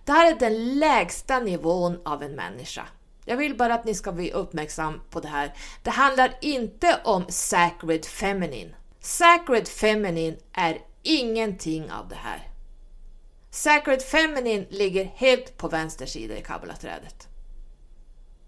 [0.04, 2.88] Det här är den lägsta nivån av en människa.
[3.26, 5.54] Jag vill bara att ni ska bli uppmärksam på det här.
[5.84, 8.76] Det handlar inte om Sacred Feminine.
[9.00, 12.48] Sacred Feminine är ingenting av det här.
[13.50, 17.28] Sacred Feminine ligger helt på vänster sida i kabbalaträdet.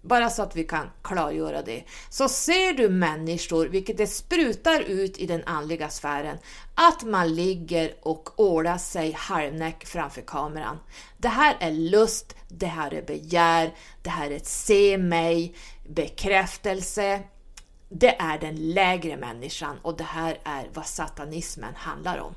[0.02, 1.84] Bara så att vi kan klargöra det.
[2.10, 6.38] Så ser du människor, vilket det sprutar ut i den andliga sfären,
[6.74, 10.78] att man ligger och ålar sig halvnäck framför kameran.
[11.16, 15.54] Det här är lust, det här är begär, det här är ett se mig,
[15.88, 17.22] bekräftelse.
[17.88, 22.34] Det är den lägre människan och det här är vad satanismen handlar om.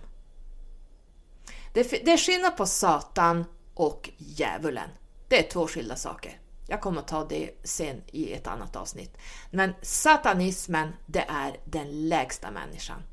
[1.73, 4.89] Det, det är skillnad på Satan och djävulen.
[5.27, 6.40] Det är två skilda saker.
[6.71, 9.17] Jag kommer att ta det sen i ett annat avsnitt.
[9.49, 13.03] Men satanismen, det är den lägsta människan.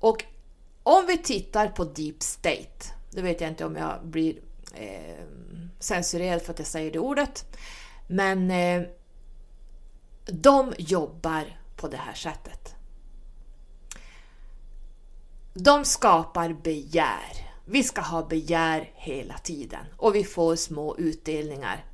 [0.00, 0.24] Och
[0.82, 4.38] om vi tittar på Deep State, då vet jag inte om jag blir
[4.74, 5.24] eh,
[5.78, 7.58] censurerad för att jag säger det ordet,
[8.06, 8.82] men eh,
[10.24, 12.74] de jobbar på det här sättet.
[15.54, 17.50] De skapar begär.
[17.64, 21.84] Vi ska ha begär hela tiden och vi får små utdelningar.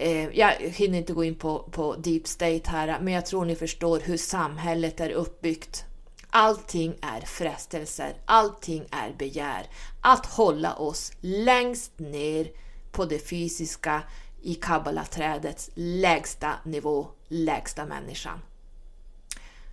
[0.00, 3.56] Eh, jag hinner inte gå in på, på deep state här, men jag tror ni
[3.56, 5.84] förstår hur samhället är uppbyggt.
[6.30, 9.66] Allting är frestelser, allting är begär.
[10.00, 12.50] Att hålla oss längst ner
[12.92, 14.02] på det fysiska
[14.42, 18.40] i kabbalaträdets lägsta nivå, lägsta människan.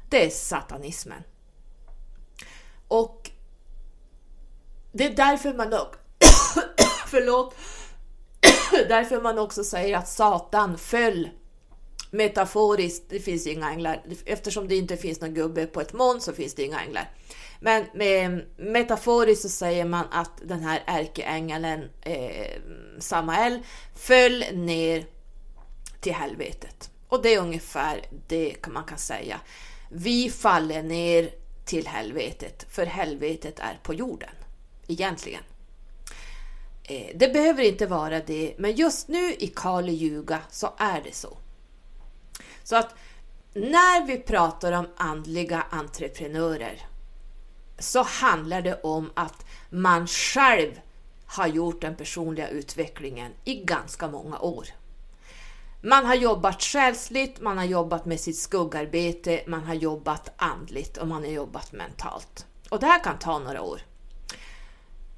[0.10, 1.24] Det är satanismen.
[2.88, 3.32] Och
[4.92, 5.70] det är därför man
[7.08, 7.56] förlåt,
[8.88, 11.30] därför man också säger att Satan föll
[12.12, 16.34] metaforiskt, det finns inga änglar, eftersom det inte finns någon gubbe på ett moln så
[16.34, 17.10] finns det inga änglar.
[17.60, 22.62] Men med, metaforiskt så säger man att den här ärkeängeln eh,
[23.00, 23.60] Samael
[23.96, 25.06] föll ner
[26.00, 26.90] till helvetet.
[27.08, 29.40] Och det är ungefär det man kan säga.
[29.90, 31.30] Vi faller ner
[31.66, 34.30] till helvetet, för helvetet är på jorden,
[34.88, 35.42] egentligen.
[36.88, 41.16] Eh, det behöver inte vara det, men just nu i Kali Yuga så är det
[41.16, 41.38] så.
[42.64, 42.96] Så att
[43.54, 46.88] när vi pratar om andliga entreprenörer
[47.80, 50.72] så handlar det om att man själv
[51.26, 54.68] har gjort den personliga utvecklingen i ganska många år.
[55.82, 61.08] Man har jobbat själsligt, man har jobbat med sitt skuggarbete, man har jobbat andligt och
[61.08, 62.46] man har jobbat mentalt.
[62.70, 63.82] Och det här kan ta några år.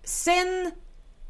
[0.03, 0.71] Sen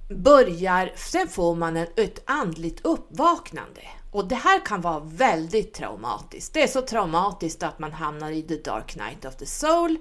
[0.10, 3.82] börjar, sen får man en, ett andligt uppvaknande.
[4.12, 6.54] Och det här kan vara väldigt traumatiskt.
[6.54, 9.98] Det är så traumatiskt att man hamnar i the dark night of the soul.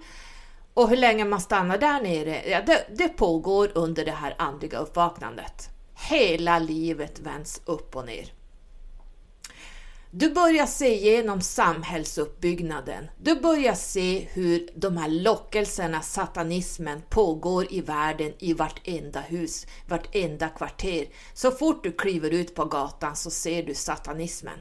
[0.74, 4.78] Och hur länge man stannar där nere, ja, det, det pågår under det här andliga
[4.78, 5.70] uppvaknandet.
[5.94, 8.32] Hela livet vänds upp och ner.
[10.18, 13.06] Du börjar se igenom samhällsuppbyggnaden.
[13.18, 20.48] Du börjar se hur de här lockelserna, satanismen, pågår i världen i vartenda hus, vartenda
[20.48, 21.06] kvarter.
[21.34, 24.58] Så fort du kliver ut på gatan så ser du satanismen.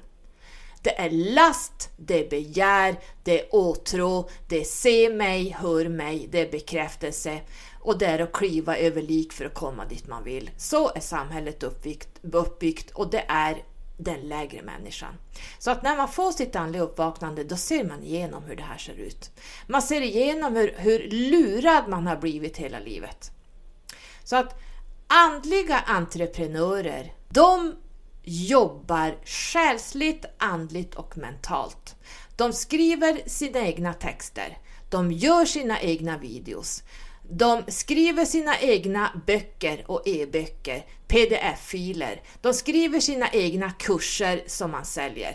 [0.81, 6.27] Det är last, det är begär, det är åtrå, det är se mig, hör mig,
[6.31, 7.41] det är bekräftelse
[7.79, 10.51] och det är att kliva över lik för att komma dit man vill.
[10.57, 13.63] Så är samhället uppbyggt, uppbyggt och det är
[13.97, 15.13] den lägre människan.
[15.59, 18.77] Så att när man får sitt andliga uppvaknande då ser man igenom hur det här
[18.77, 19.31] ser ut.
[19.67, 23.31] Man ser igenom hur, hur lurad man har blivit hela livet.
[24.23, 24.59] Så att
[25.07, 27.75] andliga entreprenörer, de
[28.23, 31.95] jobbar själsligt, andligt och mentalt.
[32.35, 34.57] De skriver sina egna texter,
[34.89, 36.83] de gör sina egna videos,
[37.29, 42.21] de skriver sina egna böcker och e-böcker, pdf-filer.
[42.41, 45.33] De skriver sina egna kurser som man säljer.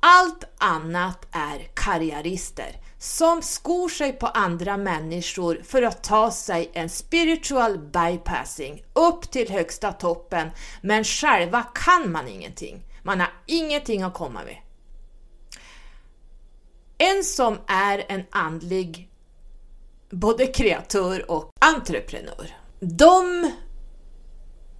[0.00, 6.88] Allt annat är karriärister som skor sig på andra människor för att ta sig en
[6.88, 10.50] spiritual bypassing upp till högsta toppen,
[10.82, 12.84] men själva kan man ingenting.
[13.02, 14.56] Man har ingenting att komma med.
[16.98, 19.10] En som är en andlig
[20.20, 22.56] både kreatör och entreprenör.
[22.80, 23.50] De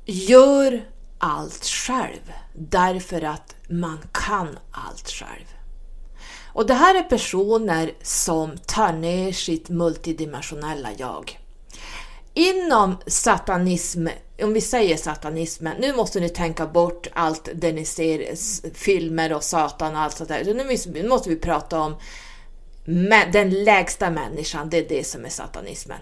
[0.04, 0.84] gör
[1.18, 5.46] allt själv därför att man kan allt själv.
[6.52, 11.40] Och det här är personer som tar ner sitt multidimensionella jag.
[12.34, 14.06] Inom satanism,
[14.42, 18.34] om vi säger satanismen, nu måste ni tänka bort allt det ni ser,
[18.74, 20.54] filmer och satan och allt sånt där.
[20.94, 21.96] Nu måste vi prata om
[23.32, 25.98] den lägsta människan, det är det som är satanismen.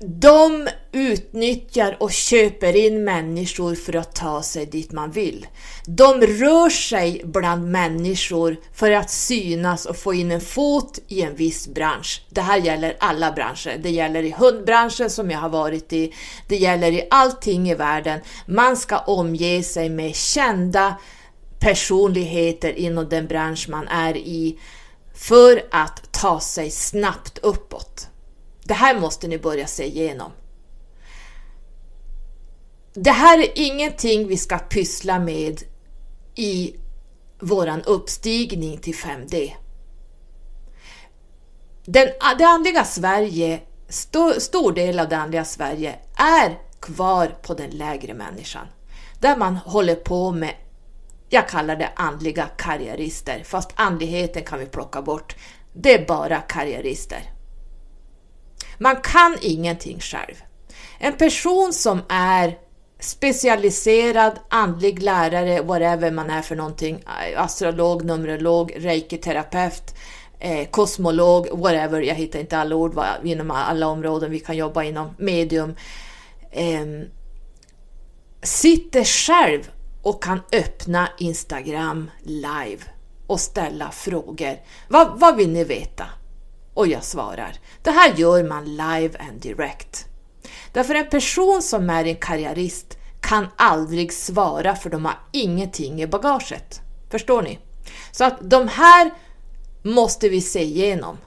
[0.00, 5.46] De utnyttjar och köper in människor för att ta sig dit man vill.
[5.86, 11.36] De rör sig bland människor för att synas och få in en fot i en
[11.36, 12.22] viss bransch.
[12.30, 13.78] Det här gäller alla branscher.
[13.82, 16.14] Det gäller i hundbranschen som jag har varit i.
[16.48, 18.20] Det gäller i allting i världen.
[18.46, 20.96] Man ska omge sig med kända
[21.60, 24.58] personligheter inom den bransch man är i
[25.14, 28.08] för att ta sig snabbt uppåt.
[28.64, 30.32] Det här måste ni börja se igenom.
[32.94, 35.62] Det här är ingenting vi ska pyssla med
[36.34, 36.74] i
[37.40, 39.52] våran uppstigning till 5D.
[41.84, 42.08] Den,
[42.38, 48.14] det andliga Sverige stor, stor del av det andliga Sverige är kvar på den lägre
[48.14, 48.66] människan.
[49.20, 50.54] Där man håller på med,
[51.28, 55.36] jag kallar det andliga karriärister, fast andligheten kan vi plocka bort.
[55.72, 57.22] Det är bara karriärister.
[58.78, 60.34] Man kan ingenting själv.
[60.98, 62.58] En person som är
[63.00, 69.94] specialiserad andlig lärare, whatever man är för någonting, eh, astrolog, numerolog, reiki-terapeut,
[70.38, 75.14] eh, kosmolog, whatever, jag hittar inte alla ord inom alla områden vi kan jobba inom,
[75.18, 75.74] medium,
[76.50, 76.86] eh,
[78.42, 79.70] sitter själv
[80.02, 82.82] och kan öppna Instagram live
[83.26, 84.56] och ställa frågor.
[84.88, 86.04] Vad, vad vill ni veta?
[86.74, 87.52] Och jag svarar.
[87.82, 90.06] Det här gör man live and direct.
[90.72, 96.06] Därför en person som är en karriärist kan aldrig svara för de har ingenting i
[96.06, 96.80] bagaget.
[97.10, 97.58] Förstår ni?
[98.12, 99.10] Så att de här
[99.82, 101.18] måste vi se igenom.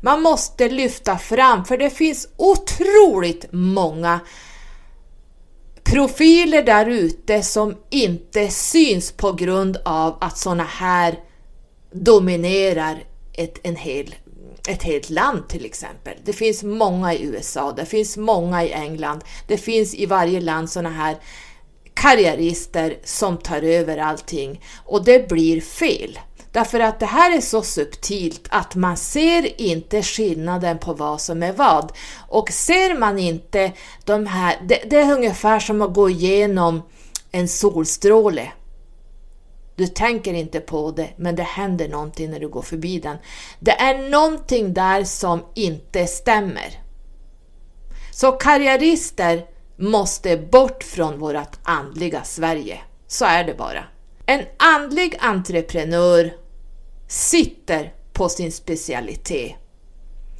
[0.00, 4.20] Man måste lyfta fram, för det finns otroligt många
[5.92, 11.18] profiler där ute som inte syns på grund av att såna här
[11.92, 14.14] dominerar ett, en hel,
[14.68, 16.14] ett helt land till exempel.
[16.24, 20.70] Det finns många i USA, det finns många i England, det finns i varje land
[20.70, 21.16] såna här
[21.94, 26.18] karriärister som tar över allting och det blir fel.
[26.52, 31.42] Därför att det här är så subtilt att man ser inte skillnaden på vad som
[31.42, 31.92] är vad.
[32.28, 33.72] Och ser man inte
[34.04, 36.82] de här, det, det är ungefär som att gå igenom
[37.30, 38.52] en solstråle.
[39.76, 43.16] Du tänker inte på det, men det händer någonting när du går förbi den.
[43.60, 46.82] Det är någonting där som inte stämmer.
[48.12, 49.46] Så karriärister
[49.76, 52.80] måste bort från vårt andliga Sverige.
[53.06, 53.84] Så är det bara.
[54.26, 56.41] En andlig entreprenör
[57.12, 59.54] sitter på sin specialitet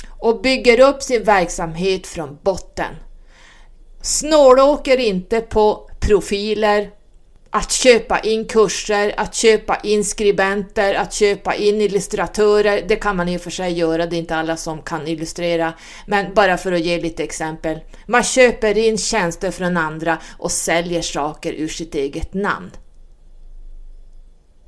[0.09, 2.95] och bygger upp sin verksamhet från botten.
[4.03, 6.91] Snålåker inte på profiler,
[7.51, 12.85] att köpa in kurser, att köpa in skribenter, att köpa in illustratörer.
[12.89, 15.73] Det kan man i och för sig göra, det är inte alla som kan illustrera.
[16.07, 17.81] Men bara för att ge lite exempel.
[18.07, 22.71] Man köper in tjänster från andra och säljer saker ur sitt eget namn.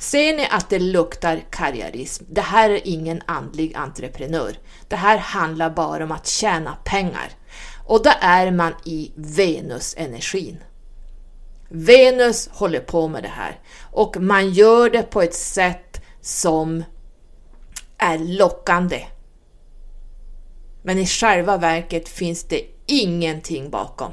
[0.05, 2.25] Ser ni att det luktar karriärism?
[2.29, 4.57] Det här är ingen andlig entreprenör.
[4.89, 7.31] Det här handlar bara om att tjäna pengar.
[7.85, 10.65] Och då är man i Venus-energin.
[11.69, 13.61] Venus håller på med det här
[13.93, 16.85] och man gör det på ett sätt som
[17.99, 19.07] är lockande.
[20.83, 24.13] Men i själva verket finns det ingenting bakom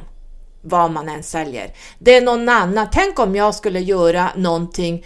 [0.61, 1.75] vad man än säljer.
[1.99, 2.87] Det är någon annan.
[2.91, 5.05] Tänk om jag skulle göra någonting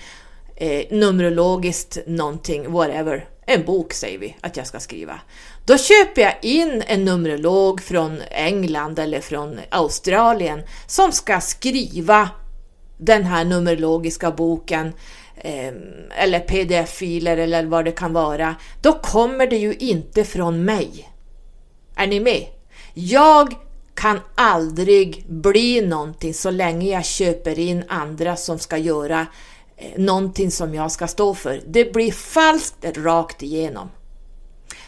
[0.56, 5.20] eh, numerologiskt någonting, whatever, en bok säger vi att jag ska skriva.
[5.66, 12.30] Då köper jag in en numerolog från England eller från Australien som ska skriva
[12.98, 14.94] den här numerologiska boken
[15.38, 15.74] eh,
[16.18, 18.56] eller pdf-filer eller vad det kan vara.
[18.82, 21.10] Då kommer det ju inte från mig.
[21.96, 22.46] Är ni med?
[22.94, 23.56] Jag
[23.94, 29.28] kan aldrig bli någonting så länge jag köper in andra som ska göra
[29.78, 31.62] Eh, någonting som jag ska stå för.
[31.68, 33.90] Det blir falskt rakt igenom.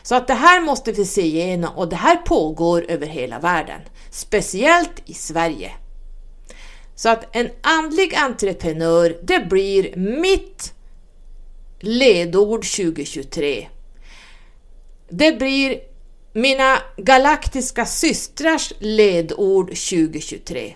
[0.03, 3.81] Så att det här måste vi se igenom och det här pågår över hela världen,
[4.09, 5.71] speciellt i Sverige.
[6.95, 10.73] Så att en andlig entreprenör, det blir mitt
[11.79, 13.67] ledord 2023.
[15.09, 15.79] Det blir
[16.33, 20.75] mina galaktiska systrars ledord 2023.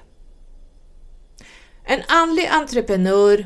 [1.83, 3.45] En andlig entreprenör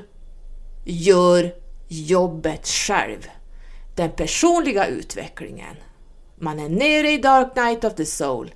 [0.85, 1.53] gör
[1.87, 3.27] jobbet själv.
[3.95, 5.75] Den personliga utvecklingen.
[6.35, 8.53] Man är nere i Dark Night of the Soul.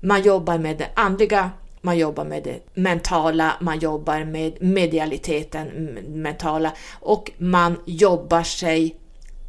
[0.00, 1.50] Man jobbar med det andliga,
[1.80, 5.66] man jobbar med det mentala, man jobbar med medialiteten,
[6.08, 8.96] mentala och man jobbar sig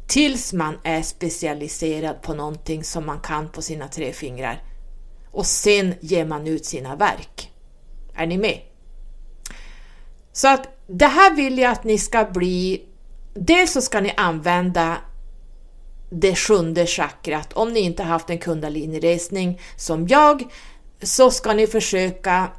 [0.06, 4.62] tills man är specialiserad på någonting som man kan på sina tre fingrar.
[5.30, 7.52] Och sen ger man ut sina verk.
[8.14, 8.67] Är ni med?
[10.38, 12.82] Så att det här vill jag att ni ska bli...
[13.34, 14.96] Dels så ska ni använda
[16.10, 17.52] det sjunde chakrat.
[17.52, 20.44] Om ni inte haft en kundaliniresning som jag
[21.02, 22.50] så ska ni försöka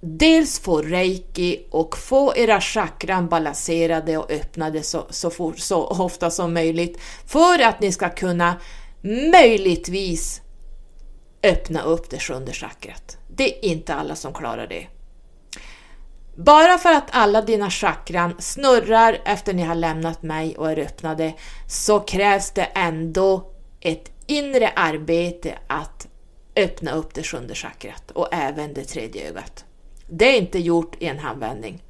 [0.00, 6.30] dels få reiki och få era chakran balanserade och öppnade så, så, fort, så ofta
[6.30, 8.56] som möjligt för att ni ska kunna
[9.32, 10.40] möjligtvis
[11.42, 13.18] öppna upp det sjunde chakrat.
[13.28, 14.97] Det är inte alla som klarar det.
[16.44, 21.34] Bara för att alla dina chakran snurrar efter ni har lämnat mig och är öppnade
[21.68, 23.50] så krävs det ändå
[23.80, 26.08] ett inre arbete att
[26.56, 29.64] öppna upp det sjunde chakrat och även det tredje ögat.
[30.08, 31.82] Det är inte gjort i en handvändning.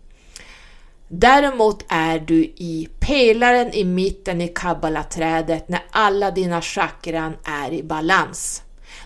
[1.09, 7.83] Däremot är du i pelaren i mitten i kabbalaträdet när alla dina chakran är i
[7.83, 8.63] balans.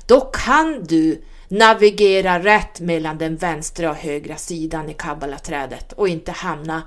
[0.06, 6.32] Då kan du navigera rätt mellan den vänstra och högra sidan i kabbalaträdet och inte
[6.32, 6.82] hamna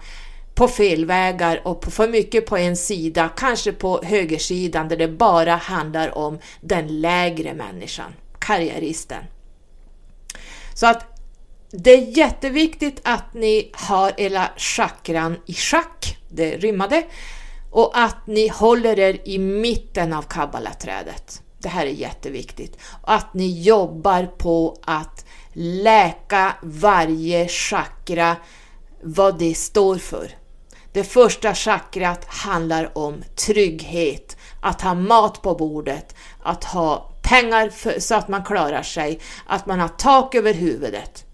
[0.56, 5.56] på felvägar och på för mycket på en sida, kanske på högersidan där det bara
[5.56, 9.24] handlar om den lägre människan, karriäristen.
[10.74, 11.20] Så att
[11.72, 17.04] det är jätteviktigt att ni har era chakran i schack, det rimmade,
[17.72, 21.42] och att ni håller er i mitten av kabbalaträdet.
[21.66, 22.78] Det här är jätteviktigt.
[23.02, 28.36] Att ni jobbar på att läka varje chakra,
[29.02, 30.32] vad det står för.
[30.94, 38.00] Det första chakrat handlar om trygghet, att ha mat på bordet, att ha pengar för,
[38.00, 41.26] så att man klarar sig, att man har tak över huvudet,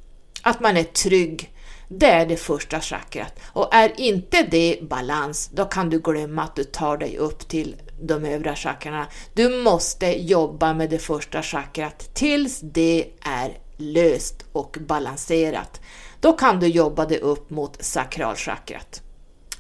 [0.41, 1.55] att man är trygg.
[1.87, 3.39] Det är det första chakrat.
[3.45, 7.75] Och är inte det balans, då kan du glömma att du tar dig upp till
[8.01, 9.07] de övriga chakrarna.
[9.33, 15.81] Du måste jobba med det första chakrat tills det är löst och balanserat.
[16.19, 19.01] Då kan du jobba det upp mot sakralchakrat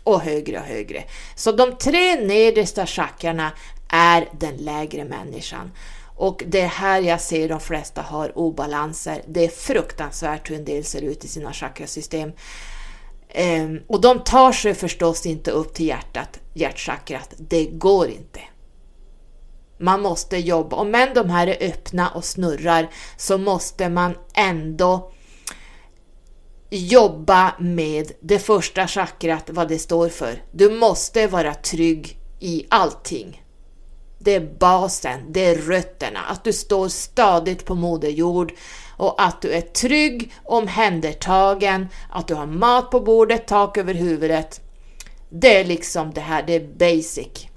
[0.03, 1.03] och högre och högre.
[1.35, 3.51] Så de tre nedersta chakrarna
[3.89, 5.71] är den lägre människan.
[6.15, 9.21] Och det är här jag ser de flesta har obalanser.
[9.27, 12.31] Det är fruktansvärt hur en del ser ut i sina chakrasystem.
[13.33, 17.33] Ehm, och de tar sig förstås inte upp till hjärtat, hjärtchakrat.
[17.37, 18.39] Det går inte.
[19.77, 20.75] Man måste jobba.
[20.75, 25.11] Om än de här är öppna och snurrar så måste man ändå
[26.69, 30.43] jobba med det första chakrat, vad det står för.
[30.51, 33.43] Du måste vara trygg i allting.
[34.19, 38.53] Det är basen, det är rötterna, att du står stadigt på moder jord
[39.01, 44.61] och att du är trygg, omhändertagen, att du har mat på bordet, tak över huvudet.
[45.29, 47.47] Det är liksom det här, det är basic.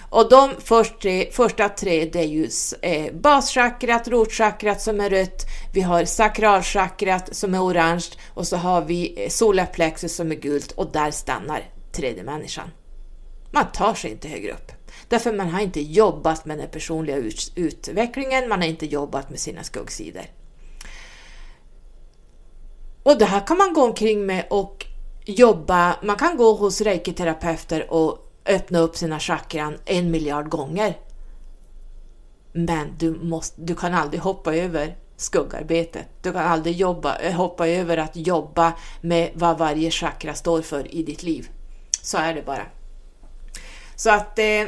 [0.00, 2.48] Och de först tre, första tre det är ju
[2.82, 8.82] eh, baschakrat, rotchakrat som är rött, vi har sakralchakrat som är orange och så har
[8.82, 12.70] vi eh, solarplexus som är gult och där stannar tredje människan.
[13.50, 14.81] Man tar sig inte högre upp.
[15.12, 19.40] Därför man har inte jobbat med den personliga ut utvecklingen, man har inte jobbat med
[19.40, 20.22] sina skuggsidor.
[23.02, 24.86] Och det här kan man gå omkring med och
[25.24, 30.98] jobba, man kan gå hos reikiterapeuter och öppna upp sina chakran en miljard gånger.
[32.52, 36.06] Men du, måste, du kan aldrig hoppa över skuggarbetet.
[36.22, 40.94] Du kan aldrig jobba, eh, hoppa över att jobba med vad varje chakra står för
[40.94, 41.50] i ditt liv.
[42.02, 42.66] Så är det bara.
[43.96, 44.66] Så att eh,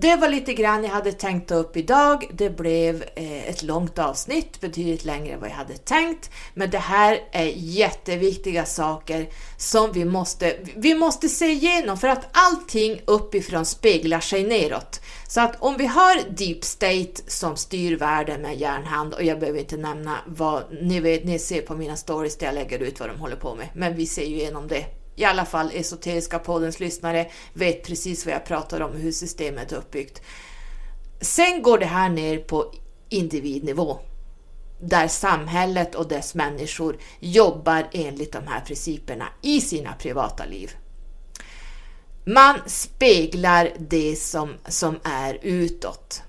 [0.00, 2.30] det var lite grann jag hade tänkt ta upp idag.
[2.32, 6.30] Det blev eh, ett långt avsnitt, betydligt längre än vad jag hade tänkt.
[6.54, 12.26] Men det här är jätteviktiga saker som vi måste, vi måste se igenom för att
[12.32, 15.00] allting uppifrån speglar sig neråt.
[15.28, 19.58] Så att om vi har deep state som styr världen med järnhand och jag behöver
[19.58, 23.08] inte nämna vad ni vet, ni ser på mina stories där jag lägger ut vad
[23.08, 26.80] de håller på med, men vi ser ju igenom det i alla fall Esoteriska poddens
[26.80, 30.22] lyssnare vet precis vad jag pratar om, hur systemet är uppbyggt.
[31.20, 32.74] Sen går det här ner på
[33.08, 33.98] individnivå,
[34.80, 40.70] där samhället och dess människor jobbar enligt de här principerna i sina privata liv.
[42.26, 46.22] Man speglar det som, som är utåt.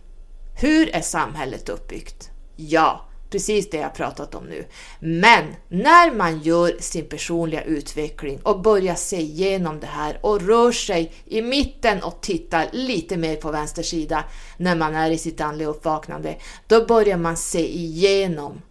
[0.58, 2.30] Hur är samhället uppbyggt?
[2.56, 4.66] Ja, precis det jag pratat om nu.
[5.00, 10.72] Men när man gör sin personliga utveckling och börjar se igenom det här och rör
[10.72, 14.24] sig i mitten och tittar lite mer på vänster sida
[14.58, 16.36] när man är i sitt andliga uppvaknande,
[16.68, 18.62] då börjar man se igenom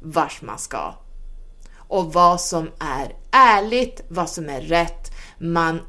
[0.00, 0.94] vart man ska
[1.76, 5.12] och vad som är ärligt, vad som är rätt.
[5.38, 5.80] Man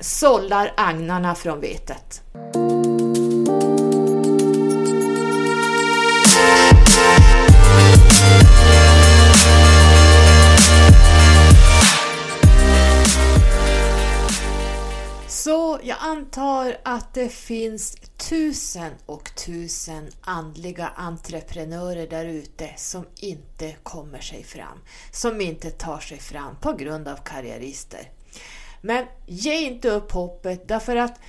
[0.00, 2.22] sållar agnarna från vetet.
[15.84, 24.20] Jag antar att det finns tusen och tusen andliga entreprenörer där ute som inte kommer
[24.20, 24.78] sig fram,
[25.10, 28.10] som inte tar sig fram på grund av karriärister.
[28.80, 31.20] Men ge inte upp hoppet därför att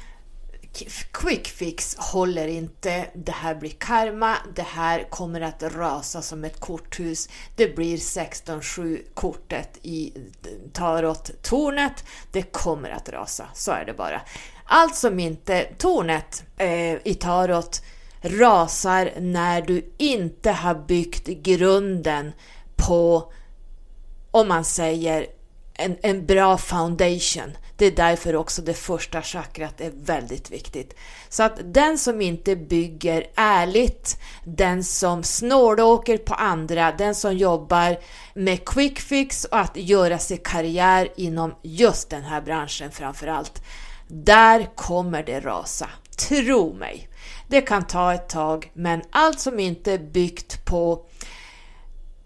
[1.12, 6.60] quick fix håller inte, det här blir karma, det här kommer att rasa som ett
[6.60, 10.14] korthus, det blir 16-7 kortet i
[10.74, 14.22] tarot-tornet, det kommer att rasa, så är det bara.
[14.66, 17.82] Allt som inte, tornet eh, i tarot
[18.22, 22.32] rasar när du inte har byggt grunden
[22.76, 23.32] på,
[24.32, 25.28] om man säger,
[25.84, 27.58] en, en bra foundation.
[27.78, 30.96] Det är därför också det första chakrat är väldigt viktigt.
[31.30, 37.98] Så att den som inte bygger ärligt, den som snålåker på andra, den som jobbar
[38.34, 43.64] med quick fix och att göra sig karriär inom just den här branschen framförallt.
[44.08, 45.90] Där kommer det rasa.
[46.18, 47.10] Tro mig.
[47.48, 51.06] Det kan ta ett tag, men allt som inte är byggt på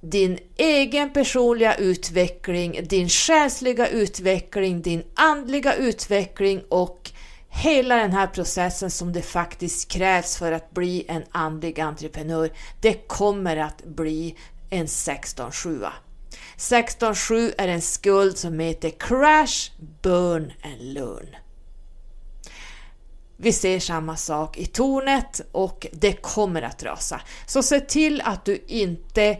[0.09, 7.11] din egen personliga utveckling, din själsliga utveckling, din andliga utveckling och
[7.49, 12.51] hela den här processen som det faktiskt krävs för att bli en andlig entreprenör,
[12.81, 14.35] det kommer att bli
[14.69, 15.87] en 16-7.
[16.57, 19.71] 16-7 är en skuld som heter Crash,
[20.01, 21.35] Burn and Learn.
[23.37, 27.21] Vi ser samma sak i tornet och det kommer att rasa.
[27.45, 29.37] Så se till att du inte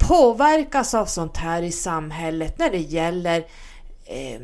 [0.00, 3.38] påverkas av sånt här i samhället när det gäller
[4.06, 4.40] eh,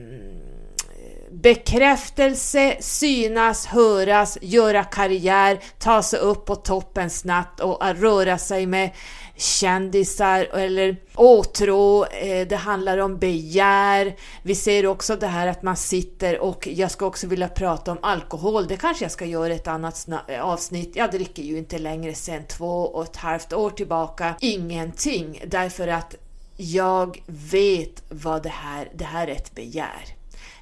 [1.31, 8.91] bekräftelse, synas, höras, göra karriär, ta sig upp på toppen snabbt och röra sig med
[9.37, 14.17] kändisar eller åtrå, eh, det handlar om begär.
[14.43, 17.99] Vi ser också det här att man sitter och jag ska också vilja prata om
[18.03, 18.67] alkohol.
[18.67, 20.97] Det kanske jag ska göra ett annat eh, avsnitt.
[20.97, 24.35] Jag dricker ju inte längre sedan två och ett halvt år tillbaka.
[24.41, 26.15] Ingenting därför att
[26.57, 30.05] jag vet vad det här, det här är ett begär.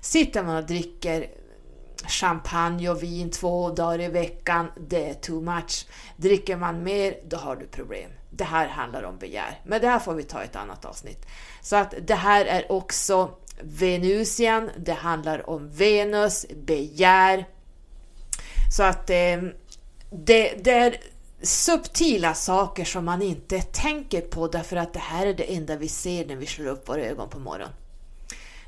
[0.01, 1.27] Sitter man och dricker
[2.07, 5.87] champagne och vin två dagar i veckan, det är too much.
[6.17, 9.61] Dricker man mer, då har du problem det här handlar om begär.
[9.65, 11.27] Men det här får vi ta i ett annat avsnitt.
[11.61, 13.31] Så att det här är också
[13.61, 17.49] Venusian, det handlar om Venus, begär.
[18.77, 19.43] Så att eh,
[20.11, 20.97] det, det är
[21.43, 25.89] subtila saker som man inte tänker på därför att det här är det enda vi
[25.89, 27.73] ser när vi slår upp våra ögon på morgonen.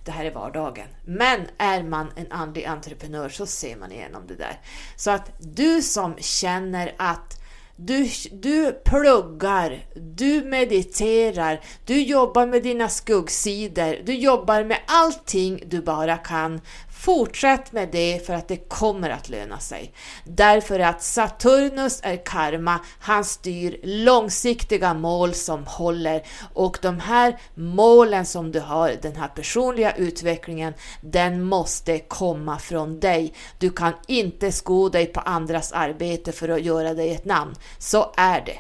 [0.05, 0.89] Det här är vardagen.
[1.05, 4.61] Men är man en andlig entreprenör så ser man igenom det där.
[4.97, 7.46] Så att du som känner att
[7.77, 15.83] du, du pluggar, du mediterar, du jobbar med dina skuggsidor, du jobbar med allting du
[15.83, 16.61] bara kan.
[17.07, 19.93] Fortsätt med det för att det kommer att löna sig.
[20.25, 26.23] Därför att Saturnus är karma, han styr långsiktiga mål som håller
[26.55, 33.01] och de här målen som du har, den här personliga utvecklingen, den måste komma från
[33.01, 33.35] dig.
[33.59, 37.55] Du kan inte sko dig på andras arbete för att göra dig ett namn.
[37.79, 38.59] Så är det.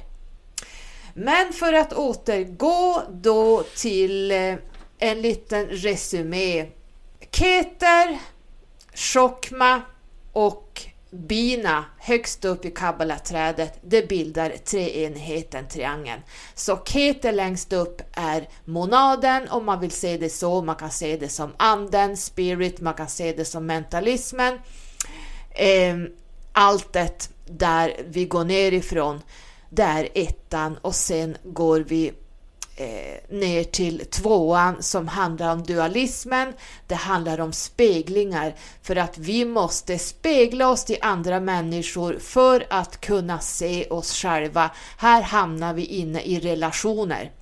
[1.14, 4.54] Men för att återgå då till eh,
[4.98, 6.66] en liten resumé
[7.32, 8.18] Keter,
[8.96, 9.82] Chokma
[10.32, 16.20] och Bina högst upp i kabbalaträdet, det bildar treenigheten triangeln.
[16.54, 21.16] Så Keter längst upp är monaden om man vill se det så, man kan se
[21.16, 24.58] det som anden, spirit, man kan se det som mentalismen.
[25.50, 25.96] Eh,
[26.52, 29.20] alltet där vi går nerifrån,
[29.70, 32.12] det är ettan och sen går vi
[32.76, 36.52] eh, ner till tvåan som handlar om dualismen.
[36.86, 43.00] Det handlar om speglingar för att vi måste spegla oss till andra människor för att
[43.00, 44.70] kunna se oss själva.
[44.98, 47.32] Här hamnar vi inne i relationer.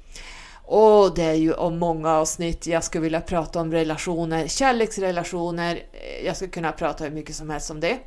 [0.67, 5.83] Och det är ju om många avsnitt jag skulle vilja prata om relationer, kärleksrelationer.
[5.93, 7.99] Eh, jag skulle kunna prata hur mycket som helst om det.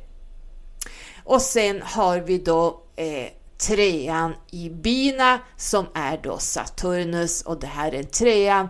[1.24, 3.28] Och sen har vi då eh,
[3.58, 8.68] trean i Bina som är då Saturnus och det här är trean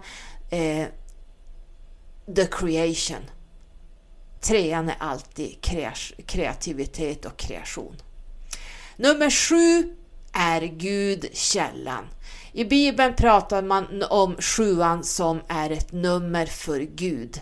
[0.50, 0.86] eh,
[2.36, 3.30] The Creation.
[4.40, 5.60] Trean är alltid
[6.26, 7.96] kreativitet och kreation.
[8.96, 9.96] Nummer sju
[10.32, 12.04] är Gud, källan.
[12.52, 17.40] I Bibeln pratar man om sjuan som är ett nummer för Gud.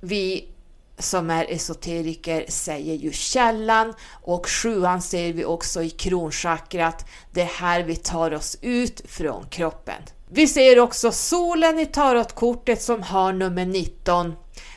[0.00, 0.53] Vi
[0.98, 7.06] som är esoteriker säger ju källan och sjuan ser vi också i kronchakrat.
[7.32, 10.02] Det är här vi tar oss ut från kroppen.
[10.30, 14.34] Vi ser också solen i tarotkortet som har nummer 19.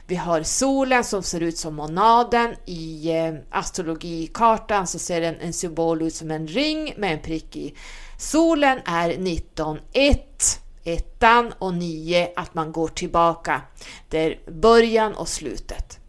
[0.07, 2.55] Vi har solen som ser ut som monaden.
[2.65, 7.55] I eh, astrologikartan så ser den en symbol ut som en ring med en prick
[7.55, 7.73] i.
[8.17, 13.61] Solen är 19, 1, ettan och 9, att man går tillbaka.
[14.09, 15.99] Det är början och slutet.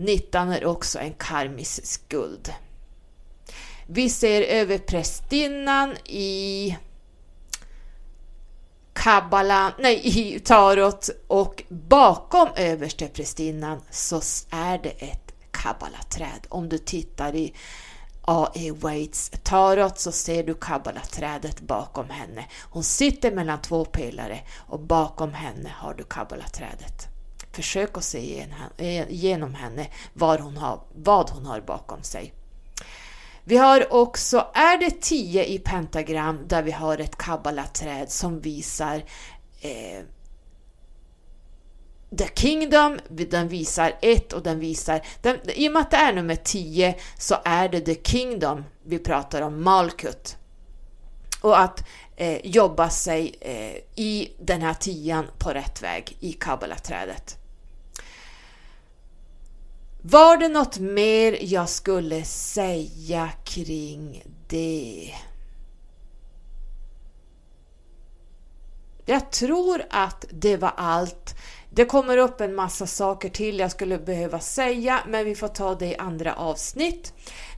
[0.00, 2.52] Nittan är också en karmisk skuld.
[3.86, 6.76] Vi ser överprästinnan i
[8.92, 14.20] kabbala, nej, i tarot och bakom översteprästinnan så
[14.50, 16.46] är det ett kabbalaträd.
[16.48, 17.54] Om du tittar i
[18.22, 18.70] A.E.
[18.70, 22.44] Waits tarot så ser du kabbalaträdet bakom henne.
[22.62, 27.09] Hon sitter mellan två pelare och bakom henne har du kabbalaträdet.
[27.60, 28.46] Försök att se
[29.08, 32.32] igenom eh, henne vad hon har, vad hon har bakom sig.
[33.44, 39.04] Vi har också, är det 10 i pentagram där vi har ett kabbalaträd som visar
[39.60, 40.04] eh,
[42.18, 46.12] The Kingdom, den visar 1 och den visar, den, i och med att det är
[46.12, 50.36] nummer 10 så är det The Kingdom vi pratar om, Malkut.
[51.40, 51.84] Och att
[52.16, 57.39] eh, jobba sig eh, i den här tian på rätt väg i kabbalaträdet.
[60.02, 65.14] Var det något mer jag skulle säga kring det?
[69.04, 71.34] Jag tror att det var allt.
[71.70, 75.74] Det kommer upp en massa saker till jag skulle behöva säga, men vi får ta
[75.74, 77.12] det i andra avsnitt.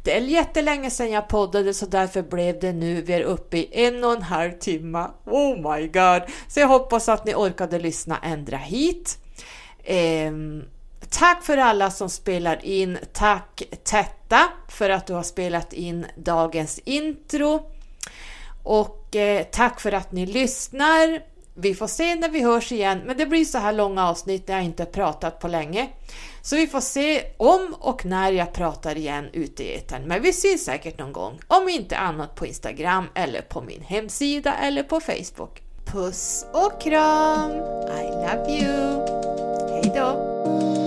[0.05, 3.03] Det är jättelänge sedan jag poddade så därför blev det nu.
[3.03, 5.11] Vi är uppe i en och en halv timme.
[5.25, 6.23] Oh my god!
[6.49, 9.19] Så jag hoppas att ni orkade lyssna ända hit.
[10.29, 10.65] Um,
[11.11, 12.99] Tack för alla som spelar in.
[13.13, 17.71] Tack Tetta för att du har spelat in dagens intro.
[18.63, 21.23] Och eh, tack för att ni lyssnar.
[21.55, 24.55] Vi får se när vi hörs igen, men det blir så här långa avsnitt när
[24.55, 25.89] jag inte pratat på länge.
[26.43, 30.03] Så vi får se om och när jag pratar igen ute i etern.
[30.03, 34.55] Men vi syns säkert någon gång, om inte annat på Instagram eller på min hemsida
[34.55, 35.63] eller på Facebook.
[35.85, 37.51] Puss och kram!
[37.51, 39.23] I love you!
[39.71, 40.82] Hejdå!